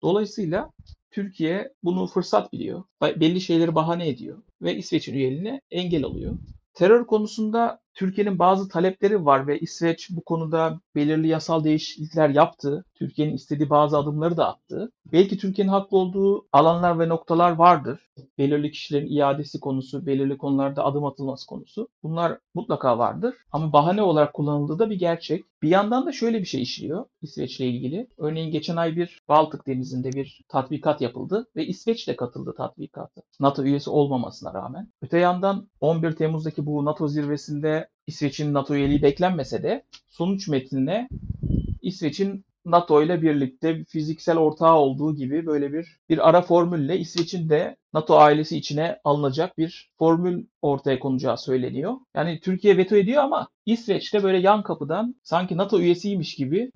Dolayısıyla 0.02 0.72
Türkiye 1.14 1.74
bunu 1.84 2.08
fırsat 2.08 2.54
biliyor. 2.54 2.84
Belli 3.02 3.42
şeyleri 3.42 3.76
bahane 3.76 4.10
ediyor 4.10 4.44
ve 4.62 4.76
İsveç'in 4.76 5.14
üyeliğine 5.14 5.62
engel 5.72 6.04
oluyor. 6.04 6.38
Terör 6.74 7.06
konusunda 7.08 7.83
Türkiye'nin 7.94 8.40
bazı 8.40 8.70
talepleri 8.70 9.26
var 9.26 9.48
ve 9.48 9.60
İsveç 9.60 10.10
bu 10.10 10.24
konuda 10.24 10.80
belirli 10.96 11.28
yasal 11.28 11.64
değişiklikler 11.64 12.30
yaptı. 12.30 12.86
Türkiye'nin 12.96 13.36
istediği 13.36 13.70
bazı 13.70 13.98
adımları 13.98 14.38
da 14.38 14.48
attı. 14.48 14.92
Belki 15.06 15.38
Türkiye'nin 15.38 15.72
haklı 15.72 15.98
olduğu 15.98 16.48
alanlar 16.52 17.00
ve 17.00 17.10
noktalar 17.10 17.52
vardır. 17.52 18.00
Belirli 18.38 18.72
kişilerin 18.72 19.16
iadesi 19.18 19.60
konusu, 19.60 20.06
belirli 20.06 20.38
konularda 20.38 20.86
adım 20.86 21.06
atılması 21.06 21.48
konusu. 21.48 21.88
Bunlar 22.04 22.40
mutlaka 22.54 22.98
vardır. 22.98 23.36
Ama 23.52 23.74
bahane 23.74 24.02
olarak 24.02 24.34
kullanıldığı 24.34 24.80
da 24.80 24.90
bir 24.90 25.00
gerçek. 25.00 25.44
Bir 25.62 25.70
yandan 25.70 26.06
da 26.06 26.12
şöyle 26.12 26.40
bir 26.40 26.46
şey 26.46 26.62
işliyor 26.62 27.06
İsveç'le 27.22 27.60
ilgili. 27.60 28.08
Örneğin 28.18 28.52
geçen 28.52 28.76
ay 28.76 28.96
bir 28.96 29.22
Baltık 29.30 29.68
Denizi'nde 29.68 30.12
bir 30.12 30.42
tatbikat 30.48 31.02
yapıldı 31.02 31.48
ve 31.56 31.66
İsveç 31.66 32.08
de 32.08 32.16
katıldı 32.16 32.54
tatbikatı. 32.58 33.22
NATO 33.40 33.64
üyesi 33.64 33.90
olmamasına 33.90 34.54
rağmen. 34.54 34.92
Öte 35.02 35.18
yandan 35.18 35.68
11 35.82 36.12
Temmuz'daki 36.12 36.66
bu 36.66 36.86
NATO 36.86 37.08
zirvesinde 37.08 37.83
İsveç'in 38.08 38.54
NATO 38.54 38.76
üyeliği 38.76 39.02
beklenmese 39.02 39.64
de 39.64 39.84
sonuç 40.10 40.48
metnine 40.48 41.08
İsveç'in 41.82 42.46
NATO 42.66 43.04
ile 43.04 43.22
birlikte 43.22 43.84
fiziksel 43.84 44.38
ortağı 44.38 44.76
olduğu 44.76 45.16
gibi 45.16 45.46
böyle 45.46 45.74
bir 45.74 45.98
bir 46.10 46.30
ara 46.30 46.42
formülle 46.42 47.00
İsveç'in 47.00 47.50
de 47.50 47.76
NATO 47.94 48.18
ailesi 48.18 48.58
içine 48.58 49.00
alınacak 49.04 49.58
bir 49.58 49.92
formül 50.00 50.46
ortaya 50.62 51.00
konacağı 51.00 51.38
söyleniyor. 51.38 51.94
Yani 52.16 52.40
Türkiye 52.40 52.78
veto 52.78 52.96
ediyor 52.96 53.24
ama 53.24 53.48
İsveç 53.66 54.14
de 54.14 54.24
böyle 54.24 54.38
yan 54.38 54.64
kapıdan 54.64 55.16
sanki 55.24 55.58
NATO 55.58 55.80
üyesiymiş 55.80 56.36
gibi 56.36 56.72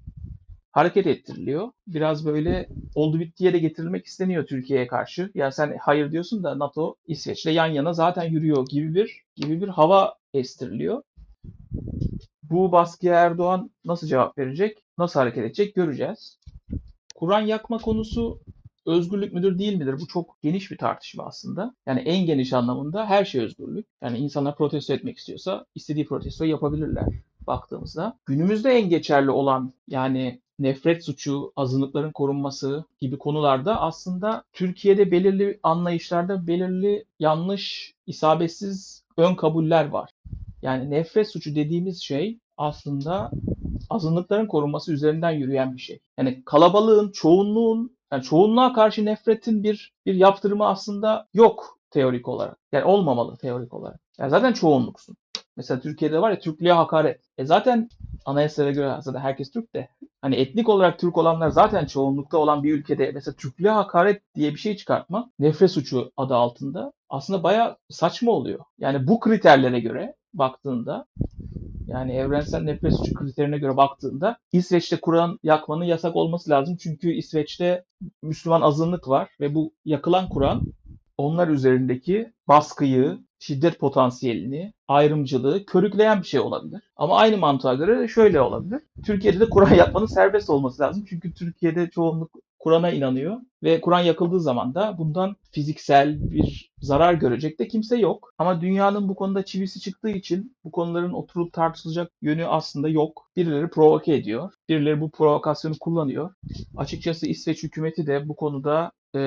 hareket 0.71 1.07
ettiriliyor. 1.07 1.71
Biraz 1.87 2.25
böyle 2.25 2.69
oldu 2.95 3.19
bittiye 3.19 3.53
de 3.53 3.59
getirilmek 3.59 4.05
isteniyor 4.05 4.45
Türkiye'ye 4.47 4.87
karşı. 4.87 5.31
Yani 5.35 5.53
sen 5.53 5.77
hayır 5.81 6.11
diyorsun 6.11 6.43
da 6.43 6.59
NATO 6.59 6.95
İsveç'le 7.07 7.45
yan 7.45 7.67
yana 7.67 7.93
zaten 7.93 8.23
yürüyor 8.23 8.67
gibi 8.69 8.95
bir 8.95 9.21
gibi 9.35 9.61
bir 9.61 9.67
hava 9.67 10.15
estiriliyor. 10.39 11.03
Bu 12.43 12.71
baskıya 12.71 13.15
Erdoğan 13.15 13.71
nasıl 13.85 14.07
cevap 14.07 14.37
verecek, 14.37 14.83
nasıl 14.97 15.19
hareket 15.19 15.45
edecek 15.45 15.75
göreceğiz. 15.75 16.39
Kur'an 17.15 17.41
yakma 17.41 17.77
konusu 17.77 18.39
özgürlük 18.85 19.33
müdür 19.33 19.59
değil 19.59 19.75
midir? 19.75 19.99
Bu 20.01 20.07
çok 20.07 20.41
geniş 20.41 20.71
bir 20.71 20.77
tartışma 20.77 21.23
aslında. 21.25 21.75
Yani 21.85 21.99
en 21.99 22.25
geniş 22.25 22.53
anlamında 22.53 23.05
her 23.05 23.25
şey 23.25 23.41
özgürlük. 23.41 23.85
Yani 24.03 24.17
insanlar 24.17 24.55
protesto 24.55 24.93
etmek 24.93 25.17
istiyorsa 25.17 25.65
istediği 25.75 26.05
protesto 26.05 26.45
yapabilirler 26.45 27.05
baktığımızda. 27.47 28.19
Günümüzde 28.25 28.71
en 28.71 28.89
geçerli 28.89 29.31
olan 29.31 29.73
yani 29.87 30.41
nefret 30.59 31.05
suçu, 31.05 31.53
azınlıkların 31.55 32.11
korunması 32.11 32.83
gibi 32.99 33.17
konularda 33.17 33.81
aslında 33.81 34.43
Türkiye'de 34.53 35.11
belirli 35.11 35.59
anlayışlarda 35.63 36.47
belirli 36.47 37.05
yanlış, 37.19 37.93
isabetsiz 38.07 39.03
ön 39.17 39.35
kabuller 39.35 39.87
var. 39.87 40.09
Yani 40.61 40.91
nefret 40.91 41.31
suçu 41.31 41.55
dediğimiz 41.55 42.03
şey 42.03 42.39
aslında 42.57 43.31
azınlıkların 43.89 44.47
korunması 44.47 44.93
üzerinden 44.93 45.31
yürüyen 45.31 45.73
bir 45.75 45.81
şey. 45.81 45.99
Yani 46.17 46.43
kalabalığın, 46.45 47.11
çoğunluğun, 47.11 47.97
yani 48.11 48.23
çoğunluğa 48.23 48.73
karşı 48.73 49.05
nefretin 49.05 49.63
bir 49.63 49.93
bir 50.05 50.15
yaptırımı 50.15 50.67
aslında 50.67 51.27
yok 51.33 51.79
teorik 51.91 52.27
olarak. 52.27 52.57
Yani 52.71 52.85
olmamalı 52.85 53.37
teorik 53.37 53.73
olarak. 53.73 53.99
Yani 54.19 54.29
zaten 54.29 54.53
çoğunluksun. 54.53 55.15
Mesela 55.57 55.79
Türkiye'de 55.79 56.21
var 56.21 56.31
ya 56.31 56.39
Türklüğe 56.39 56.73
hakaret. 56.73 57.21
E 57.37 57.45
zaten 57.45 57.89
anayasaya 58.25 58.71
göre 58.71 58.97
zaten 59.01 59.19
herkes 59.19 59.51
Türk 59.51 59.75
de. 59.75 59.89
Hani 60.21 60.35
etnik 60.35 60.69
olarak 60.69 60.99
Türk 60.99 61.17
olanlar 61.17 61.49
zaten 61.49 61.85
çoğunlukta 61.85 62.37
olan 62.37 62.63
bir 62.63 62.73
ülkede 62.73 63.11
mesela 63.13 63.35
Türklüğe 63.35 63.69
hakaret 63.69 64.21
diye 64.35 64.51
bir 64.51 64.59
şey 64.59 64.75
çıkartma 64.75 65.31
nefret 65.39 65.71
suçu 65.71 66.11
adı 66.17 66.35
altında 66.35 66.93
aslında 67.09 67.43
baya 67.43 67.77
saçma 67.89 68.31
oluyor. 68.31 68.59
Yani 68.77 69.07
bu 69.07 69.19
kriterlere 69.19 69.79
göre 69.79 70.15
baktığında 70.37 71.05
yani 71.87 72.13
evrensel 72.13 72.61
nefret 72.61 72.93
suçu 72.93 73.13
kriterine 73.13 73.57
göre 73.57 73.77
baktığında 73.77 74.37
İsveç'te 74.51 74.99
Kur'an 74.99 75.39
yakmanın 75.43 75.83
yasak 75.83 76.15
olması 76.15 76.49
lazım. 76.49 76.77
Çünkü 76.79 77.11
İsveç'te 77.11 77.85
Müslüman 78.21 78.61
azınlık 78.61 79.07
var 79.07 79.29
ve 79.39 79.55
bu 79.55 79.73
yakılan 79.85 80.29
Kur'an 80.29 80.61
onlar 81.17 81.47
üzerindeki 81.47 82.33
baskıyı, 82.47 83.19
şiddet 83.39 83.79
potansiyelini, 83.79 84.73
ayrımcılığı 84.87 85.65
körükleyen 85.65 86.21
bir 86.21 86.27
şey 86.27 86.39
olabilir. 86.39 86.81
Ama 86.95 87.17
aynı 87.17 87.37
mantığa 87.37 87.73
göre 87.73 88.07
şöyle 88.07 88.41
olabilir. 88.41 88.81
Türkiye'de 89.05 89.39
de 89.39 89.49
Kur'an 89.49 89.73
yakmanın 89.75 90.05
serbest 90.05 90.49
olması 90.49 90.83
lazım. 90.83 91.05
Çünkü 91.09 91.33
Türkiye'de 91.33 91.89
çoğunluk 91.89 92.31
Kur'an'a 92.59 92.91
inanıyor 92.91 93.37
ve 93.63 93.81
Kur'an 93.81 93.99
yakıldığı 93.99 94.39
zaman 94.39 94.75
da 94.75 94.97
bundan 94.97 95.35
fiziksel 95.51 96.31
bir 96.31 96.71
zarar 96.79 97.13
görecek 97.13 97.59
de 97.59 97.67
kimse 97.67 97.97
yok. 97.97 98.33
Ama 98.37 98.61
dünyanın 98.61 99.09
bu 99.09 99.15
konuda 99.15 99.45
çivisi 99.45 99.79
çıktığı 99.79 100.09
için 100.09 100.55
bu 100.63 100.71
konuların 100.71 101.13
oturup 101.13 101.53
tartışılacak 101.53 102.11
yönü 102.21 102.45
aslında 102.45 102.89
yok. 102.89 103.29
Birileri 103.35 103.69
provoke 103.69 104.15
ediyor. 104.15 104.53
Birileri 104.69 105.01
bu 105.01 105.11
provokasyonu 105.11 105.75
kullanıyor. 105.79 106.33
Açıkçası 106.77 107.27
İsveç 107.27 107.63
hükümeti 107.63 108.07
de 108.07 108.27
bu 108.27 108.35
konuda 108.35 108.91
e, 109.15 109.19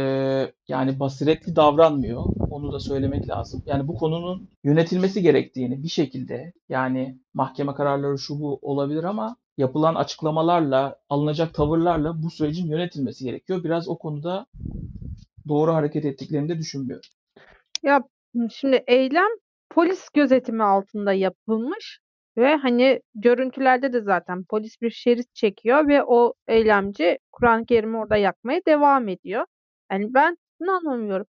yani 0.69 1.01
basiretli 1.01 1.57
davranmıyor. 1.57 2.25
Onu 2.51 2.73
da 2.73 2.81
söylemek 2.81 3.29
lazım. 3.29 3.63
Yani 3.67 3.89
bu 3.89 3.95
konunun 3.95 4.49
yönetilmesi 4.65 5.23
gerektiğini 5.23 5.83
bir 5.83 5.89
şekilde 5.89 6.53
yani 6.69 7.19
mahkeme 7.35 7.75
kararları 7.75 8.19
şu 8.19 8.41
bu 8.41 8.59
olabilir 8.63 9.05
ama 9.05 9.37
yapılan 9.61 9.95
açıklamalarla, 9.95 10.97
alınacak 11.09 11.55
tavırlarla 11.55 12.23
bu 12.23 12.31
sürecin 12.31 12.67
yönetilmesi 12.67 13.25
gerekiyor. 13.25 13.65
Biraz 13.65 13.89
o 13.89 13.99
konuda 13.99 14.47
doğru 15.49 15.75
hareket 15.75 16.05
ettiklerini 16.05 16.49
de 16.49 16.59
düşünmüyorum. 16.59 17.11
Ya 17.83 18.03
şimdi 18.53 18.85
eylem 18.87 19.31
polis 19.71 20.09
gözetimi 20.09 20.63
altında 20.63 21.13
yapılmış 21.13 22.01
ve 22.37 22.57
hani 22.57 23.01
görüntülerde 23.15 23.93
de 23.93 24.01
zaten 24.01 24.45
polis 24.45 24.81
bir 24.83 24.91
şerit 24.91 25.35
çekiyor 25.35 25.89
ve 25.89 26.05
o 26.05 26.35
eylemci 26.49 27.19
Kur'an-ı 27.33 27.67
Kerim'i 27.67 27.97
orada 27.97 28.17
yakmaya 28.17 28.61
devam 28.67 29.09
ediyor. 29.09 29.47
Yani 29.93 30.15
ben 30.15 30.37
bunu 30.61 30.71
anlamıyorum. 30.71 31.27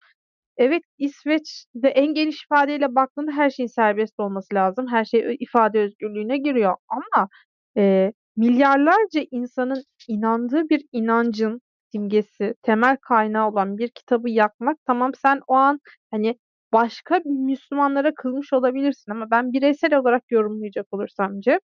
Evet 0.56 0.82
İsveç'te 0.98 1.88
en 1.88 2.14
geniş 2.14 2.44
ifadeyle 2.44 2.94
baktığında 2.94 3.32
her 3.32 3.50
şeyin 3.50 3.68
serbest 3.68 4.20
olması 4.20 4.54
lazım. 4.54 4.86
Her 4.90 5.04
şey 5.04 5.36
ifade 5.40 5.80
özgürlüğüne 5.80 6.38
giriyor 6.38 6.76
ama 6.88 7.28
e, 7.76 8.12
milyarlarca 8.40 9.26
insanın 9.30 9.84
inandığı 10.08 10.68
bir 10.68 10.82
inancın 10.92 11.60
simgesi, 11.92 12.54
temel 12.62 12.96
kaynağı 12.96 13.48
olan 13.50 13.78
bir 13.78 13.88
kitabı 13.88 14.30
yakmak 14.30 14.78
tamam 14.86 15.12
sen 15.14 15.40
o 15.48 15.54
an 15.54 15.80
hani 16.10 16.38
başka 16.72 17.20
Müslümanlara 17.24 18.14
kızmış 18.14 18.52
olabilirsin 18.52 19.12
ama 19.12 19.30
ben 19.30 19.52
bireysel 19.52 19.94
olarak 19.98 20.22
yorumlayacak 20.30 20.86
olursam 20.92 21.40
Cem, 21.40 21.58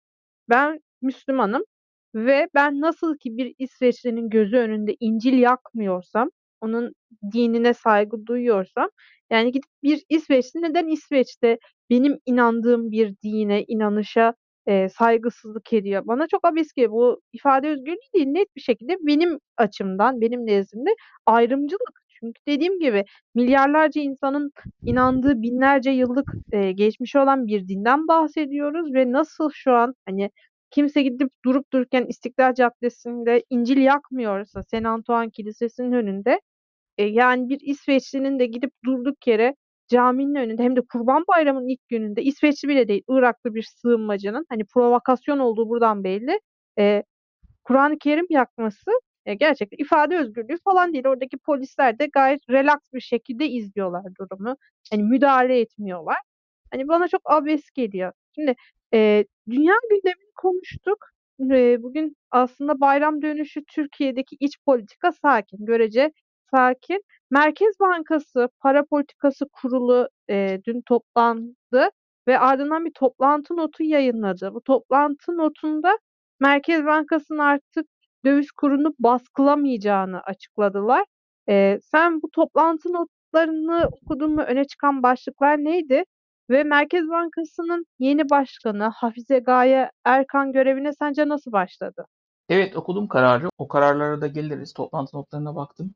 ben 0.51 0.81
Müslümanım 1.03 1.63
ve 2.15 2.49
ben 2.55 2.81
nasıl 2.81 3.17
ki 3.19 3.37
bir 3.37 3.55
İsveçlinin 3.59 4.31
gözü 4.31 4.57
önünde 4.57 4.97
İncil 5.01 5.39
yakmıyorsam, 5.39 6.31
onun 6.61 6.93
dinine 7.33 7.75
saygı 7.75 8.27
duyuyorsam, 8.27 8.89
yani 9.31 9.53
gidip 9.53 9.71
bir 9.83 10.05
İsveçli 10.09 10.63
neden 10.63 10.87
İsveç'te 10.89 11.59
benim 11.91 12.19
inandığım 12.27 12.91
bir 12.91 13.15
dine, 13.23 13.65
inanışa 13.69 14.35
e, 14.67 14.89
saygısızlık 14.89 15.73
ediyor? 15.73 16.03
Bana 16.07 16.27
çok 16.27 16.45
abes 16.45 16.73
geliyor. 16.73 16.93
Bu 16.93 17.21
ifade 17.33 17.69
özgürlüğü 17.69 17.97
değil, 18.15 18.27
net 18.27 18.57
bir 18.57 18.61
şekilde 18.61 18.97
benim 19.01 19.39
açımdan, 19.57 20.21
benim 20.21 20.47
nezdimde 20.47 20.91
ayrımcılık. 21.27 22.03
Çünkü 22.09 22.41
dediğim 22.49 22.81
gibi 22.81 23.05
milyarlarca 23.35 24.01
insanın 24.03 24.53
inandığı 24.83 25.43
binlerce 25.43 25.91
yıllık 25.91 26.33
e, 26.53 26.73
geçmişi 26.73 27.19
olan 27.19 27.47
bir 27.47 27.69
dinden 27.69 28.09
bahsediyoruz 28.09 28.95
ve 28.95 29.13
nasıl 29.13 29.51
şu 29.55 29.73
an 29.73 29.95
hani 30.07 30.31
kimse 30.71 31.03
gidip 31.03 31.31
durup 31.45 31.73
dururken 31.73 32.07
İstiklal 32.09 32.55
Caddesi'nde 32.55 33.43
İncil 33.51 33.77
yakmıyorsa 33.77 34.63
Saint 34.63 34.87
Antoine 34.87 35.31
Kilisesi'nin 35.31 35.93
önünde 35.93 36.41
e, 36.99 37.05
yani 37.05 37.49
bir 37.49 37.61
İsveçlinin 37.61 38.39
de 38.39 38.47
gidip 38.47 38.73
durduk 38.85 39.27
yere 39.27 39.55
caminin 39.93 40.35
önünde 40.35 40.63
hem 40.63 40.77
de 40.77 40.81
Kurban 40.93 41.25
Bayramı'nın 41.29 41.69
ilk 41.69 41.89
gününde 41.89 42.23
İsveçli 42.23 42.69
bile 42.69 42.89
değil 42.89 43.03
Iraklı 43.09 43.55
bir 43.55 43.63
sığınmacının 43.63 44.47
hani 44.49 44.65
provokasyon 44.65 45.39
olduğu 45.39 45.69
buradan 45.69 46.05
belli. 46.05 46.41
E, 46.79 47.03
Kur'an-ı 47.65 47.99
Kerim 47.99 48.27
yakması 48.31 48.91
e, 49.27 49.35
gerçekten 49.35 49.85
ifade 49.85 50.17
özgürlüğü 50.19 50.59
falan 50.65 50.93
değil. 50.93 51.07
Oradaki 51.07 51.39
polisler 51.39 51.99
de 51.99 52.07
gayet 52.15 52.41
relax 52.51 52.79
bir 52.95 53.01
şekilde 53.01 53.49
izliyorlar 53.49 54.05
durumu. 54.21 54.57
Hani 54.93 55.03
müdahale 55.03 55.61
etmiyorlar. 55.61 56.17
Hani 56.73 56.89
bana 56.89 57.09
çok 57.09 57.21
abes 57.25 57.71
geliyor. 57.71 58.13
Şimdi 58.35 58.55
e, 58.95 59.25
dünya 59.51 59.75
gündemini 59.91 60.33
konuştuk. 60.37 60.99
E, 61.51 61.83
bugün 61.83 62.17
aslında 62.31 62.81
bayram 62.81 63.23
dönüşü 63.23 63.65
Türkiye'deki 63.75 64.37
iç 64.41 64.59
politika 64.67 65.13
sakin, 65.13 65.67
görece 65.67 66.13
sakin. 66.55 67.03
Merkez 67.31 67.81
Bankası 67.81 68.49
Para 68.61 68.85
Politikası 68.85 69.47
Kurulu 69.53 70.09
e, 70.31 70.61
dün 70.67 70.83
toplandı 70.83 71.91
ve 72.29 72.39
ardından 72.39 72.85
bir 72.85 72.93
toplantı 72.93 73.57
notu 73.57 73.83
yayınladı. 73.85 74.55
Bu 74.55 74.61
toplantı 74.63 75.37
notunda 75.37 75.99
Merkez 76.41 76.85
Bankası'nın 76.87 77.39
artık 77.39 77.87
döviz 78.25 78.51
kurunu 78.53 78.95
baskılamayacağını 78.99 80.21
açıkladılar. 80.21 81.05
E, 81.49 81.79
sen 81.83 82.23
bu 82.23 82.31
toplantı 82.31 82.93
notlarını 82.93 83.89
okudun 83.93 84.35
mu? 84.35 84.43
Öne 84.43 84.65
çıkan 84.65 85.03
başlıklar 85.03 85.59
neydi? 85.59 86.05
Ve 86.51 86.65
Merkez 86.65 87.09
Bankası'nın 87.09 87.87
yeni 87.99 88.31
başkanı 88.31 88.85
Hafize 88.85 89.39
Gaye 89.39 89.91
Erkan 90.05 90.53
görevine 90.53 90.93
sence 90.93 91.29
nasıl 91.29 91.53
başladı? 91.53 92.07
Evet 92.49 92.77
okudum 92.77 93.09
kararı. 93.09 93.49
O 93.59 93.69
kararlara 93.69 94.21
da 94.21 94.27
geliriz. 94.27 94.73
Toplantı 94.73 95.17
notlarına 95.17 95.57
baktım. 95.57 95.95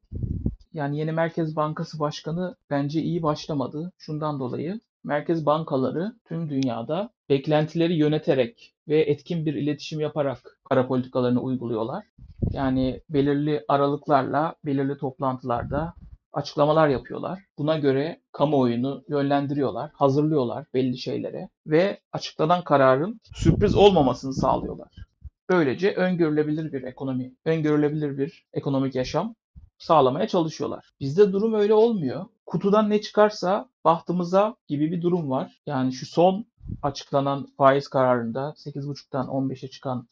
Yani 0.73 0.99
yeni 0.99 1.13
Merkez 1.13 1.57
Bankası 1.57 1.99
Başkanı 1.99 2.57
bence 2.71 3.03
iyi 3.03 3.23
başlamadı. 3.23 3.93
Şundan 3.99 4.41
dolayı 4.41 4.81
merkez 5.05 5.47
bankaları 5.47 6.13
tüm 6.25 6.51
dünyada 6.51 7.11
beklentileri 7.29 7.95
yöneterek 7.95 8.75
ve 8.89 9.01
etkin 9.01 9.47
bir 9.47 9.55
iletişim 9.55 10.01
yaparak 10.01 10.59
para 10.71 10.87
politikalarını 10.87 11.41
uyguluyorlar. 11.41 12.05
Yani 12.53 13.01
belirli 13.11 13.65
aralıklarla, 13.69 14.55
belirli 14.65 14.99
toplantılarda 14.99 15.95
açıklamalar 16.33 16.89
yapıyorlar. 16.89 17.45
Buna 17.59 17.79
göre 17.79 18.21
kamuoyunu 18.33 19.05
yönlendiriyorlar, 19.09 19.91
hazırlıyorlar 19.95 20.67
belli 20.75 20.99
şeylere 20.99 21.49
ve 21.67 22.01
açıklanan 22.13 22.65
kararın 22.65 23.21
sürpriz 23.35 23.75
olmamasını 23.75 24.35
sağlıyorlar. 24.35 25.06
Böylece 25.51 25.95
öngörülebilir 25.95 26.73
bir 26.73 26.83
ekonomi, 26.83 27.35
öngörülebilir 27.45 28.19
bir 28.19 28.47
ekonomik 28.53 28.95
yaşam 28.95 29.35
sağlamaya 29.79 30.29
çalışıyorlar. 30.29 30.91
Bizde 31.01 31.33
durum 31.33 31.55
öyle 31.55 31.75
olmuyor. 31.75 32.25
Kutudan 32.47 32.91
ne 32.91 33.01
çıkarsa 33.01 33.69
bahtımıza 33.85 34.57
gibi 34.69 34.93
bir 34.93 35.03
durum 35.03 35.31
var. 35.31 35.63
Yani 35.67 35.93
şu 35.93 36.07
son 36.07 36.47
açıklanan 36.83 37.47
faiz 37.57 37.89
kararında 37.89 38.55
8.5'tan 38.57 39.27
15'e 39.27 39.69
çıkan 39.69 40.09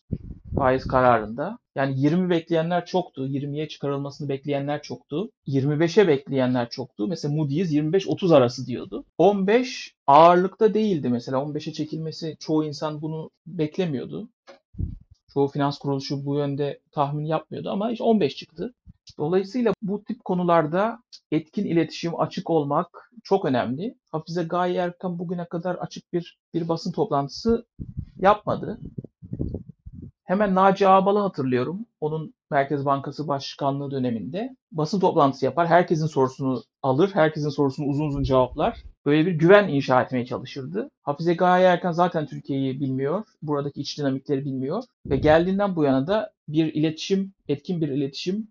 faiz 0.59 0.87
kararında 0.87 1.59
yani 1.77 2.01
20 2.01 2.31
bekleyenler 2.31 2.87
çoktu. 2.87 3.27
20'ye 3.27 3.69
çıkarılmasını 3.69 4.29
bekleyenler 4.29 4.83
çoktu. 4.83 5.31
25'e 5.47 6.09
bekleyenler 6.09 6.71
çoktu. 6.71 7.09
Mesela 7.09 7.35
Moody's 7.35 7.73
25-30 7.73 8.35
arası 8.37 8.67
diyordu. 8.67 9.05
15 9.19 9.95
ağırlıkta 10.07 10.75
değildi 10.75 11.09
mesela. 11.09 11.39
15'e 11.39 11.73
çekilmesi 11.73 12.37
çoğu 12.41 12.65
insan 12.65 13.03
bunu 13.03 13.31
beklemiyordu. 13.47 14.29
Çoğu 15.35 15.49
finans 15.49 15.79
kuruluşu 15.79 16.27
bu 16.27 16.37
yönde 16.37 16.81
tahmin 16.93 17.25
yapmıyordu 17.25 17.71
ama 17.71 17.91
işte 17.91 18.05
15 18.05 18.37
çıktı. 18.37 18.75
Dolayısıyla 19.19 19.75
bu 19.83 20.05
tip 20.05 20.25
konularda 20.25 20.99
etkin 21.31 21.65
iletişim, 21.65 22.21
açık 22.21 22.51
olmak 22.51 23.11
çok 23.25 23.45
önemli. 23.45 23.95
Hafize 24.13 24.43
Gaye 24.43 24.77
Erkan 24.77 25.19
bugüne 25.19 25.45
kadar 25.49 25.75
açık 25.75 26.13
bir 26.13 26.39
bir 26.55 26.69
basın 26.69 26.93
toplantısı 26.93 27.67
yapmadı. 28.17 28.79
Hemen 30.25 30.55
Naci 30.55 30.89
Ağbal'ı 30.89 31.19
hatırlıyorum. 31.19 31.87
Onun 32.01 32.35
Merkez 32.51 32.85
Bankası 32.85 33.29
Başkanlığı 33.29 33.91
döneminde 33.91 34.57
basın 34.73 35.01
toplantısı 35.01 35.45
yapar. 35.45 35.67
Herkesin 35.67 36.07
sorusunu 36.07 36.63
alır. 36.83 37.11
Herkesin 37.15 37.49
sorusunu 37.49 37.87
uzun 37.87 38.07
uzun 38.07 38.23
cevaplar. 38.23 38.83
Böyle 39.07 39.27
bir 39.27 39.33
güven 39.33 39.69
inşa 39.69 40.03
etmeye 40.03 40.27
çalışırdı. 40.27 40.91
Hafize 41.03 41.35
Gaye 41.35 41.67
Erkan 41.67 41.93
zaten 41.93 42.27
Türkiye'yi 42.27 42.81
bilmiyor. 42.81 43.25
Buradaki 43.43 43.81
iç 43.81 43.99
dinamikleri 43.99 44.45
bilmiyor. 44.45 44.83
Ve 45.07 45.17
geldiğinden 45.17 45.77
bu 45.77 45.85
yana 45.85 46.07
da 46.07 46.33
bir 46.49 46.75
iletişim, 46.75 47.33
etkin 47.49 47.81
bir 47.81 47.89
iletişim 47.89 48.49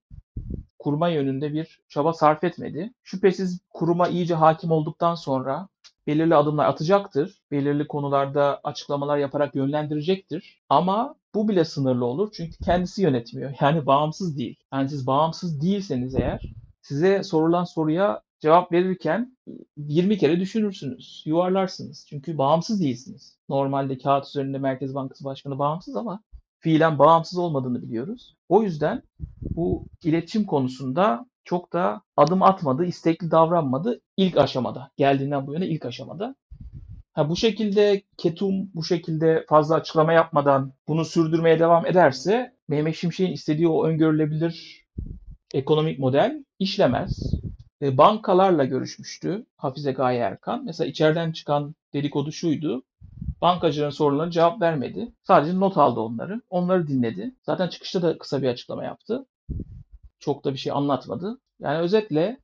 kurma 0.80 1.10
yönünde 1.10 1.54
bir 1.54 1.80
çaba 1.90 2.14
sarf 2.14 2.44
etmedi. 2.44 2.94
Şüphesiz 3.04 3.60
kuruma 3.70 4.08
iyice 4.08 4.36
hakim 4.36 4.72
olduktan 4.72 5.16
sonra 5.16 5.68
belirli 6.08 6.36
adımlar 6.36 6.66
atacaktır. 6.66 7.42
Belirli 7.52 7.88
konularda 7.88 8.60
açıklamalar 8.64 9.18
yaparak 9.18 9.56
yönlendirecektir. 9.56 10.62
Ama 10.70 11.16
bu 11.36 11.50
bile 11.50 11.66
sınırlı 11.66 12.06
olur 12.06 12.30
çünkü 12.34 12.58
kendisi 12.66 13.02
yönetmiyor. 13.02 13.54
Yani 13.62 13.86
bağımsız 13.86 14.38
değil. 14.38 14.56
Yani 14.74 14.90
siz 14.90 15.08
bağımsız 15.08 15.62
değilseniz 15.62 16.16
eğer 16.16 16.42
size 16.82 17.24
sorulan 17.24 17.64
soruya 17.64 18.22
cevap 18.44 18.72
verirken 18.72 19.38
20 19.78 20.18
kere 20.18 20.40
düşünürsünüz, 20.40 21.24
yuvarlarsınız. 21.26 22.06
Çünkü 22.10 22.38
bağımsız 22.38 22.82
değilsiniz. 22.82 23.38
Normalde 23.50 23.98
kağıt 23.98 24.28
üzerinde 24.28 24.58
Merkez 24.58 24.96
Bankası 24.96 25.24
Başkanı 25.26 25.60
bağımsız 25.60 25.96
ama 25.96 26.24
fiilen 26.60 27.00
bağımsız 27.00 27.40
olmadığını 27.40 27.84
biliyoruz. 27.84 28.36
O 28.50 28.64
yüzden 28.64 29.04
bu 29.42 29.88
iletişim 30.04 30.46
konusunda 30.46 31.26
çok 31.44 31.74
da 31.74 32.02
adım 32.18 32.44
atmadı, 32.44 32.86
istekli 32.86 33.32
davranmadı 33.32 34.02
ilk 34.18 34.38
aşamada. 34.38 34.92
Geldiğinden 34.98 35.48
bu 35.48 35.54
yana 35.54 35.66
ilk 35.66 35.86
aşamada. 35.86 36.36
Ha, 37.14 37.30
bu 37.30 37.36
şekilde 37.36 38.02
Ketum 38.18 38.70
bu 38.74 38.84
şekilde 38.84 39.46
fazla 39.50 39.76
açıklama 39.76 40.14
yapmadan 40.14 40.74
bunu 40.88 41.06
sürdürmeye 41.06 41.60
devam 41.60 41.86
ederse 41.86 42.54
Mehmet 42.68 42.96
Şimşek'in 42.96 43.34
istediği 43.34 43.68
o 43.68 43.86
öngörülebilir 43.86 44.86
ekonomik 45.54 46.00
model 46.00 46.46
işlemez. 46.60 47.34
E, 47.82 47.98
bankalarla 47.98 48.66
görüşmüştü 48.66 49.46
Hafize 49.58 49.92
Gaye 49.92 50.20
Erkan. 50.20 50.66
Mesela 50.66 50.88
içeriden 50.88 51.32
çıkan 51.32 51.76
dedikodu 51.94 52.32
şuydu. 52.32 52.84
Bankacıların 53.42 53.90
sorularına 53.90 54.32
cevap 54.32 54.62
vermedi. 54.62 55.12
Sadece 55.24 55.60
not 55.60 55.78
aldı 55.78 56.00
onları. 56.00 56.42
Onları 56.50 56.88
dinledi. 56.88 57.36
Zaten 57.44 57.68
çıkışta 57.68 58.02
da 58.02 58.18
kısa 58.18 58.42
bir 58.42 58.48
açıklama 58.48 58.84
yaptı. 58.84 59.26
Çok 60.20 60.46
da 60.46 60.54
bir 60.54 60.58
şey 60.58 60.72
anlatmadı. 60.72 61.40
Yani 61.60 61.80
özetle 61.80 62.38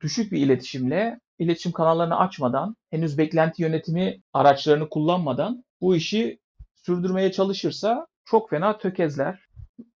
düşük 0.00 0.32
bir 0.32 0.40
iletişimle, 0.40 1.20
iletişim 1.38 1.72
kanallarını 1.72 2.18
açmadan, 2.18 2.76
henüz 2.90 3.18
beklenti 3.18 3.62
yönetimi 3.62 4.22
araçlarını 4.32 4.88
kullanmadan 4.88 5.64
bu 5.80 5.96
işi 5.96 6.38
sürdürmeye 6.74 7.32
çalışırsa 7.32 8.06
çok 8.24 8.50
fena 8.50 8.78
tökezler. 8.78 9.40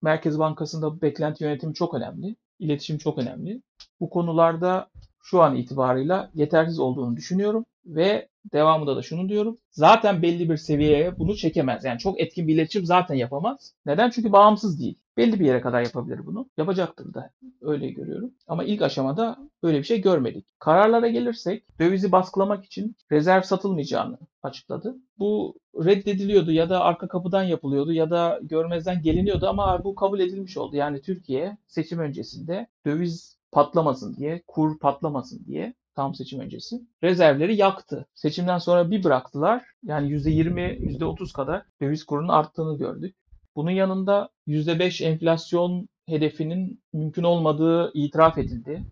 Merkez 0.02 0.38
Bankası'nda 0.38 1.02
beklenti 1.02 1.44
yönetimi 1.44 1.74
çok 1.74 1.94
önemli. 1.94 2.36
İletişim 2.58 2.98
çok 2.98 3.18
önemli. 3.18 3.62
Bu 4.00 4.10
konularda 4.10 4.88
şu 5.22 5.42
an 5.42 5.56
itibarıyla 5.56 6.30
yetersiz 6.34 6.78
olduğunu 6.78 7.16
düşünüyorum 7.16 7.64
ve 7.86 8.28
devamında 8.52 8.96
da 8.96 9.02
şunu 9.02 9.28
diyorum. 9.28 9.58
Zaten 9.70 10.22
belli 10.22 10.50
bir 10.50 10.56
seviyeye 10.56 11.18
bunu 11.18 11.36
çekemez. 11.36 11.84
Yani 11.84 11.98
çok 11.98 12.20
etkin 12.20 12.48
bir 12.48 12.54
iletişim 12.54 12.86
zaten 12.86 13.14
yapamaz. 13.14 13.74
Neden? 13.86 14.10
Çünkü 14.10 14.32
bağımsız 14.32 14.80
değil. 14.80 14.98
Belli 15.16 15.40
bir 15.40 15.46
yere 15.46 15.60
kadar 15.60 15.82
yapabilir 15.82 16.26
bunu. 16.26 16.48
Yapacaktır 16.56 17.14
da. 17.14 17.30
Öyle 17.60 17.90
görüyorum. 17.90 18.30
Ama 18.46 18.64
ilk 18.64 18.82
aşamada 18.82 19.38
böyle 19.62 19.78
bir 19.78 19.84
şey 19.84 20.00
görmedik. 20.00 20.46
Kararlara 20.58 21.08
gelirsek 21.08 21.78
dövizi 21.78 22.12
baskılamak 22.12 22.64
için 22.64 22.96
rezerv 23.12 23.42
satılmayacağını, 23.42 24.18
açıkladı. 24.42 24.96
Bu 25.18 25.58
reddediliyordu 25.84 26.52
ya 26.52 26.70
da 26.70 26.80
arka 26.80 27.08
kapıdan 27.08 27.42
yapılıyordu 27.42 27.92
ya 27.92 28.10
da 28.10 28.40
görmezden 28.42 29.02
geliniyordu 29.02 29.48
ama 29.48 29.84
bu 29.84 29.94
kabul 29.94 30.20
edilmiş 30.20 30.56
oldu. 30.56 30.76
Yani 30.76 31.00
Türkiye 31.00 31.56
seçim 31.66 31.98
öncesinde 31.98 32.66
döviz 32.86 33.37
patlamasın 33.52 34.16
diye, 34.16 34.42
kur 34.46 34.78
patlamasın 34.78 35.44
diye 35.46 35.74
tam 35.94 36.14
seçim 36.14 36.40
öncesi 36.40 36.80
rezervleri 37.02 37.56
yaktı. 37.56 38.06
Seçimden 38.14 38.58
sonra 38.58 38.90
bir 38.90 39.04
bıraktılar. 39.04 39.64
Yani 39.82 40.08
%20, 40.08 40.78
%30 40.98 41.32
kadar 41.32 41.62
döviz 41.80 42.04
kurunun 42.04 42.28
arttığını 42.28 42.78
gördük. 42.78 43.16
Bunun 43.56 43.70
yanında 43.70 44.28
%5 44.46 45.04
enflasyon 45.04 45.88
hedefinin 46.06 46.82
mümkün 46.92 47.22
olmadığı 47.22 47.90
itiraf 47.94 48.38
edildi. 48.38 48.84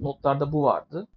Notlarda 0.00 0.52
bu 0.52 0.62
vardı. 0.62 1.08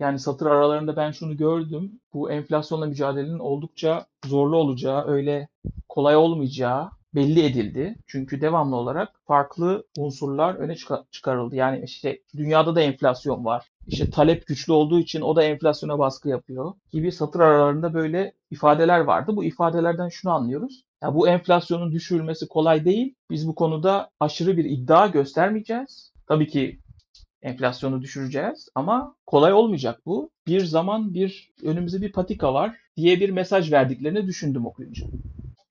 Yani 0.00 0.18
satır 0.18 0.46
aralarında 0.46 0.96
ben 0.96 1.10
şunu 1.10 1.36
gördüm. 1.36 2.00
Bu 2.12 2.30
enflasyonla 2.30 2.86
mücadelenin 2.86 3.38
oldukça 3.38 4.06
zorlu 4.26 4.56
olacağı, 4.56 5.06
öyle 5.06 5.48
kolay 5.88 6.16
olmayacağı 6.16 6.90
belli 7.14 7.44
edildi. 7.44 7.96
Çünkü 8.06 8.40
devamlı 8.40 8.76
olarak 8.76 9.08
farklı 9.26 9.84
unsurlar 9.98 10.54
öne 10.54 10.76
çıkarıldı. 11.10 11.56
Yani 11.56 11.84
işte 11.84 12.20
dünyada 12.36 12.74
da 12.74 12.80
enflasyon 12.80 13.44
var. 13.44 13.66
İşte 13.86 14.10
talep 14.10 14.46
güçlü 14.46 14.72
olduğu 14.72 14.98
için 14.98 15.20
o 15.20 15.36
da 15.36 15.42
enflasyona 15.42 15.98
baskı 15.98 16.28
yapıyor 16.28 16.72
gibi 16.92 17.12
satır 17.12 17.40
aralarında 17.40 17.94
böyle 17.94 18.32
ifadeler 18.50 19.00
vardı. 19.00 19.36
Bu 19.36 19.44
ifadelerden 19.44 20.08
şunu 20.08 20.32
anlıyoruz. 20.32 20.84
Ya 21.02 21.14
bu 21.14 21.28
enflasyonun 21.28 21.92
düşürülmesi 21.92 22.48
kolay 22.48 22.84
değil. 22.84 23.14
Biz 23.30 23.48
bu 23.48 23.54
konuda 23.54 24.10
aşırı 24.20 24.56
bir 24.56 24.64
iddia 24.64 25.06
göstermeyeceğiz. 25.06 26.12
Tabii 26.26 26.48
ki 26.48 26.78
enflasyonu 27.42 28.02
düşüreceğiz 28.02 28.68
ama 28.74 29.14
kolay 29.26 29.52
olmayacak 29.52 30.00
bu. 30.06 30.30
Bir 30.46 30.64
zaman 30.64 31.14
bir 31.14 31.52
önümüzde 31.62 32.00
bir 32.00 32.12
patika 32.12 32.54
var 32.54 32.76
diye 32.96 33.20
bir 33.20 33.30
mesaj 33.30 33.72
verdiklerini 33.72 34.26
düşündüm 34.26 34.66
okuyunca. 34.66 35.06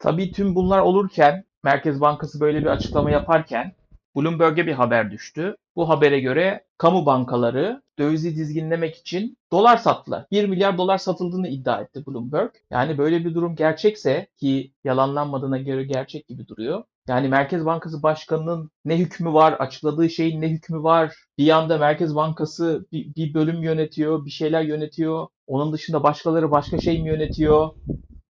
Tabii 0.05 0.31
tüm 0.31 0.55
bunlar 0.55 0.79
olurken 0.79 1.43
Merkez 1.63 2.01
Bankası 2.01 2.39
böyle 2.39 2.61
bir 2.61 2.65
açıklama 2.65 3.11
yaparken 3.11 3.71
Bloomberg'e 4.15 4.67
bir 4.67 4.73
haber 4.73 5.11
düştü. 5.11 5.55
Bu 5.75 5.89
habere 5.89 6.19
göre 6.19 6.63
kamu 6.77 7.05
bankaları 7.05 7.81
dövizi 7.99 8.35
dizginlemek 8.35 8.95
için 8.95 9.37
dolar 9.51 9.77
sattılar. 9.77 10.25
1 10.31 10.45
milyar 10.49 10.77
dolar 10.77 10.97
satıldığını 10.97 11.47
iddia 11.47 11.81
etti 11.81 12.05
Bloomberg. 12.07 12.49
Yani 12.71 12.97
böyle 12.97 13.25
bir 13.25 13.35
durum 13.35 13.55
gerçekse 13.55 14.27
ki 14.37 14.73
yalanlanmadığına 14.83 15.57
göre 15.57 15.83
gerçek 15.83 16.27
gibi 16.27 16.47
duruyor. 16.47 16.83
Yani 17.07 17.27
Merkez 17.27 17.65
Bankası 17.65 18.03
Başkanı'nın 18.03 18.71
ne 18.85 18.97
hükmü 18.97 19.33
var, 19.33 19.53
açıkladığı 19.53 20.09
şeyin 20.09 20.41
ne 20.41 20.49
hükmü 20.49 20.83
var? 20.83 21.15
Bir 21.37 21.45
yanda 21.45 21.77
Merkez 21.77 22.15
Bankası 22.15 22.85
bir, 22.91 23.15
bir 23.15 23.33
bölüm 23.33 23.63
yönetiyor, 23.63 24.25
bir 24.25 24.31
şeyler 24.31 24.61
yönetiyor. 24.61 25.27
Onun 25.47 25.73
dışında 25.73 26.03
başkaları 26.03 26.51
başka 26.51 26.77
şey 26.77 27.01
mi 27.01 27.09
yönetiyor? 27.09 27.69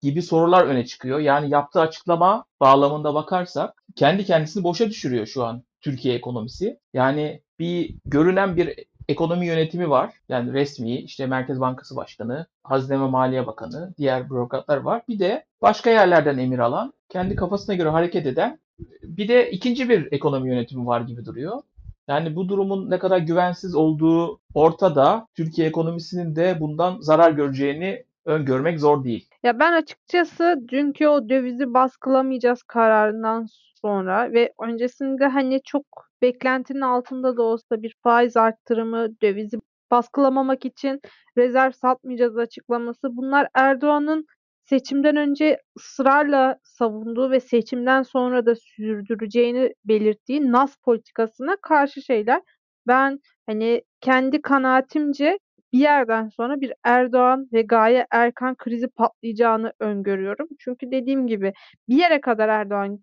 Gibi 0.02 0.22
sorular 0.22 0.64
öne 0.64 0.86
çıkıyor. 0.86 1.18
Yani 1.18 1.50
yaptığı 1.50 1.80
açıklama 1.80 2.44
bağlamında 2.60 3.14
bakarsak 3.14 3.84
kendi 3.96 4.24
kendisini 4.24 4.64
boşa 4.64 4.90
düşürüyor 4.90 5.26
şu 5.26 5.44
an 5.44 5.62
Türkiye 5.80 6.14
ekonomisi. 6.14 6.78
Yani 6.94 7.42
bir 7.58 7.94
görünen 8.04 8.56
bir 8.56 8.84
ekonomi 9.08 9.46
yönetimi 9.46 9.90
var. 9.90 10.14
Yani 10.28 10.52
resmi 10.52 10.96
işte 10.96 11.26
Merkez 11.26 11.60
Bankası 11.60 11.96
Başkanı, 11.96 12.46
Hazine 12.64 13.00
ve 13.00 13.06
Maliye 13.06 13.46
Bakanı, 13.46 13.94
diğer 13.98 14.30
bürokratlar 14.30 14.76
var. 14.76 15.02
Bir 15.08 15.18
de 15.18 15.44
başka 15.62 15.90
yerlerden 15.90 16.38
emir 16.38 16.58
alan, 16.58 16.92
kendi 17.08 17.36
kafasına 17.36 17.74
göre 17.74 17.88
hareket 17.88 18.26
eden 18.26 18.58
bir 19.02 19.28
de 19.28 19.50
ikinci 19.50 19.88
bir 19.88 20.12
ekonomi 20.12 20.48
yönetimi 20.48 20.86
var 20.86 21.00
gibi 21.00 21.24
duruyor. 21.24 21.62
Yani 22.08 22.36
bu 22.36 22.48
durumun 22.48 22.90
ne 22.90 22.98
kadar 22.98 23.18
güvensiz 23.18 23.74
olduğu 23.74 24.40
ortada. 24.54 25.26
Türkiye 25.34 25.68
ekonomisinin 25.68 26.36
de 26.36 26.60
bundan 26.60 27.00
zarar 27.00 27.32
göreceğini 27.32 28.04
öngörmek 28.28 28.80
zor 28.80 29.04
değil. 29.04 29.28
Ya 29.42 29.58
ben 29.58 29.72
açıkçası 29.72 30.60
dünkü 30.68 31.06
o 31.08 31.28
dövizi 31.28 31.74
baskılamayacağız 31.74 32.62
kararından 32.62 33.46
sonra 33.82 34.32
ve 34.32 34.52
öncesinde 34.62 35.26
hani 35.26 35.60
çok 35.64 35.84
beklentinin 36.22 36.80
altında 36.80 37.36
da 37.36 37.42
olsa 37.42 37.82
bir 37.82 37.96
faiz 38.02 38.36
arttırımı, 38.36 39.20
dövizi 39.22 39.58
baskılamamak 39.90 40.64
için 40.64 41.00
rezerv 41.38 41.70
satmayacağız 41.70 42.38
açıklaması 42.38 43.16
bunlar 43.16 43.48
Erdoğan'ın 43.54 44.26
seçimden 44.64 45.16
önce 45.16 45.60
ısrarla 45.78 46.58
savunduğu 46.62 47.30
ve 47.30 47.40
seçimden 47.40 48.02
sonra 48.02 48.46
da 48.46 48.54
sürdüreceğini 48.54 49.74
belirttiği 49.84 50.52
NAS 50.52 50.76
politikasına 50.76 51.56
karşı 51.62 52.02
şeyler. 52.02 52.42
Ben 52.86 53.20
hani 53.46 53.82
kendi 54.00 54.42
kanaatimce 54.42 55.38
bir 55.72 55.78
yerden 55.78 56.28
sonra 56.28 56.60
bir 56.60 56.72
Erdoğan 56.84 57.48
ve 57.52 57.62
Gaye 57.62 58.06
Erkan 58.10 58.56
krizi 58.56 58.88
patlayacağını 58.88 59.72
öngörüyorum. 59.80 60.48
Çünkü 60.58 60.90
dediğim 60.90 61.26
gibi 61.26 61.52
bir 61.88 61.96
yere 61.96 62.20
kadar 62.20 62.48
Erdoğan 62.48 62.98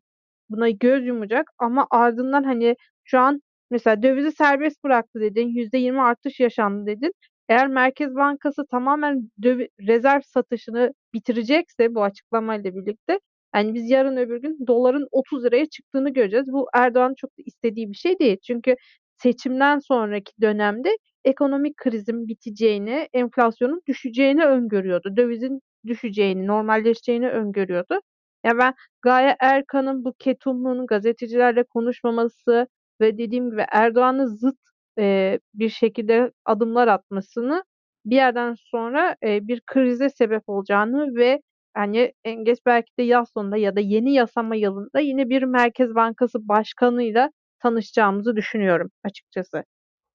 buna 0.50 0.70
göz 0.70 1.06
yumacak 1.06 1.52
ama 1.58 1.88
ardından 1.92 2.44
hani 2.44 2.76
şu 3.04 3.20
an 3.20 3.42
mesela 3.72 4.04
dövizi 4.04 4.32
serbest 4.32 4.84
bıraktı 4.84 5.22
dedin, 5.22 5.48
%20 5.48 6.02
artış 6.02 6.40
yaşandı 6.40 6.86
dedin. 6.86 7.14
Eğer 7.50 7.68
Merkez 7.68 8.16
Bankası 8.16 8.66
tamamen 8.72 9.30
dövi, 9.44 9.70
rezerv 9.88 10.22
satışını 10.22 10.94
bitirecekse 11.14 11.96
bu 11.96 12.04
açıklamayla 12.04 12.76
birlikte 12.76 13.20
yani 13.56 13.74
biz 13.74 13.90
yarın 13.90 14.18
öbür 14.18 14.42
gün 14.42 14.68
doların 14.68 15.08
30 15.12 15.44
liraya 15.46 15.66
çıktığını 15.66 16.14
göreceğiz. 16.14 16.48
Bu 16.54 16.68
Erdoğan 16.74 17.14
çok 17.18 17.30
da 17.32 17.44
istediği 17.46 17.90
bir 17.92 17.96
şey 17.98 18.20
değil. 18.20 18.38
Çünkü 18.48 18.76
seçimden 19.18 19.80
sonraki 19.80 20.34
dönemde 20.42 20.98
ekonomik 21.26 21.78
krizin 21.78 22.28
biteceğini, 22.28 23.08
enflasyonun 23.14 23.82
düşeceğini 23.88 24.46
öngörüyordu. 24.46 25.18
Dövizin 25.18 25.62
düşeceğini, 25.88 26.48
normalleşeceğini 26.48 27.30
öngörüyordu. 27.30 28.00
Ya 28.46 28.58
ben 28.58 28.74
Gaye 29.02 29.36
Erkan'ın 29.40 30.06
bu 30.06 30.14
ketumluğun 30.20 30.88
gazetecilerle 30.88 31.64
konuşmaması 31.64 32.68
ve 33.02 33.18
dediğim 33.18 33.52
gibi 33.52 33.66
Erdoğan'ı 33.72 34.28
zıt 34.30 34.58
e, 35.00 35.40
bir 35.54 35.70
şekilde 35.70 36.32
adımlar 36.46 36.88
atmasını 36.88 37.64
bir 38.06 38.16
yerden 38.16 38.56
sonra 38.58 39.16
e, 39.24 39.48
bir 39.48 39.62
krize 39.66 40.10
sebep 40.10 40.44
olacağını 40.50 41.16
ve 41.16 41.42
yani 41.78 42.14
en 42.24 42.44
geç 42.44 42.60
belki 42.66 42.92
de 43.00 43.04
yaz 43.04 43.30
sonunda 43.34 43.58
ya 43.58 43.76
da 43.76 43.80
yeni 43.80 44.14
yasama 44.14 44.56
yılında 44.56 45.00
yine 45.00 45.30
bir 45.30 45.44
Merkez 45.44 45.96
Bankası 45.96 46.48
başkanıyla 46.48 47.32
tanışacağımızı 47.66 48.36
düşünüyorum 48.36 48.92
açıkçası. 49.04 49.64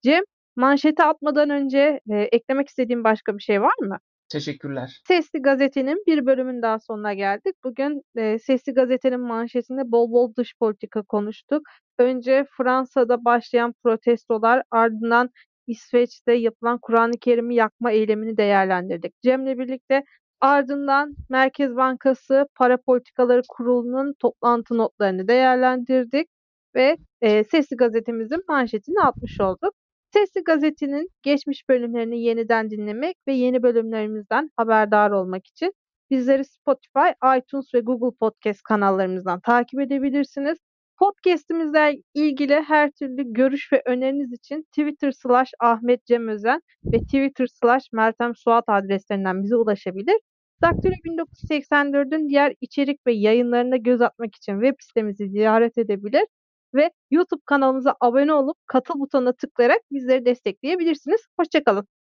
Cem, 0.03 0.23
manşeti 0.57 1.03
atmadan 1.03 1.51
önce 1.51 2.01
e, 2.11 2.17
eklemek 2.17 2.69
istediğim 2.69 3.05
başka 3.05 3.39
bir 3.39 3.43
şey 3.43 3.63
var 3.63 3.75
mı? 3.81 3.99
Teşekkürler. 4.29 5.01
Sesli 5.09 5.43
Gazete'nin 5.43 6.05
bir 6.07 6.27
bölümün 6.27 6.63
daha 6.63 6.79
sonuna 6.79 7.15
geldik. 7.15 7.55
Bugün 7.65 8.03
e, 8.17 8.39
Sesli 8.39 8.75
Gazete'nin 8.75 9.21
manşetinde 9.21 9.93
bol 9.93 10.13
bol 10.13 10.35
dış 10.35 10.55
politika 10.61 11.03
konuştuk. 11.03 11.63
Önce 11.99 12.47
Fransa'da 12.57 13.25
başlayan 13.25 13.75
protestolar 13.85 14.63
ardından 14.71 15.31
İsveç'te 15.67 16.33
yapılan 16.33 16.79
Kur'an-ı 16.83 17.19
Kerim'i 17.21 17.55
yakma 17.55 17.91
eylemini 17.91 18.37
değerlendirdik. 18.37 19.23
Cem'le 19.23 19.59
birlikte 19.59 20.05
ardından 20.41 21.17
Merkez 21.29 21.77
Bankası 21.77 22.47
Para 22.55 22.77
Politikaları 22.77 23.43
Kurulu'nun 23.49 24.15
toplantı 24.19 24.79
notlarını 24.79 25.29
değerlendirdik 25.29 26.29
ve 26.75 26.97
e, 27.21 27.45
Sesli 27.45 27.77
Gazetemizin 27.77 28.45
manşetini 28.49 29.01
atmış 29.01 29.41
olduk. 29.41 29.75
Sesli 30.13 30.45
Gazete'nin 30.45 31.09
geçmiş 31.23 31.69
bölümlerini 31.69 32.23
yeniden 32.23 32.71
dinlemek 32.71 33.17
ve 33.29 33.33
yeni 33.33 33.63
bölümlerimizden 33.63 34.51
haberdar 34.57 35.11
olmak 35.11 35.47
için 35.47 35.73
bizleri 36.11 36.45
Spotify, 36.45 37.39
iTunes 37.39 37.75
ve 37.75 37.81
Google 37.81 38.17
Podcast 38.21 38.63
kanallarımızdan 38.63 39.41
takip 39.41 39.81
edebilirsiniz. 39.81 40.59
Podcast'imizle 40.99 42.03
ilgili 42.15 42.55
her 42.55 42.91
türlü 42.91 43.33
görüş 43.33 43.73
ve 43.73 43.83
öneriniz 43.87 44.33
için 44.33 44.63
Twitter 44.63 45.13
slash 45.13 45.51
Ahmet 45.61 46.07
Cem 46.07 46.29
Özen 46.29 46.61
ve 46.85 46.99
Twitter 46.99 47.47
slash 47.47 47.93
Meltem 47.93 48.35
Suat 48.35 48.65
adreslerinden 48.69 49.43
bize 49.43 49.57
ulaşabilir. 49.57 50.17
Daktilo 50.63 50.93
1984'ün 50.93 52.29
diğer 52.29 52.55
içerik 52.61 53.07
ve 53.07 53.13
yayınlarına 53.13 53.77
göz 53.77 54.01
atmak 54.01 54.37
için 54.37 54.53
web 54.53 54.75
sitemizi 54.81 55.29
ziyaret 55.29 55.79
edebilir 55.79 56.25
ve 56.75 56.91
YouTube 57.11 57.43
kanalımıza 57.47 57.97
abone 58.01 58.33
olup 58.35 58.57
katıl 58.67 59.01
butonuna 59.01 59.33
tıklayarak 59.33 59.81
bizleri 59.93 60.25
destekleyebilirsiniz. 60.25 61.21
Hoşçakalın. 61.41 62.00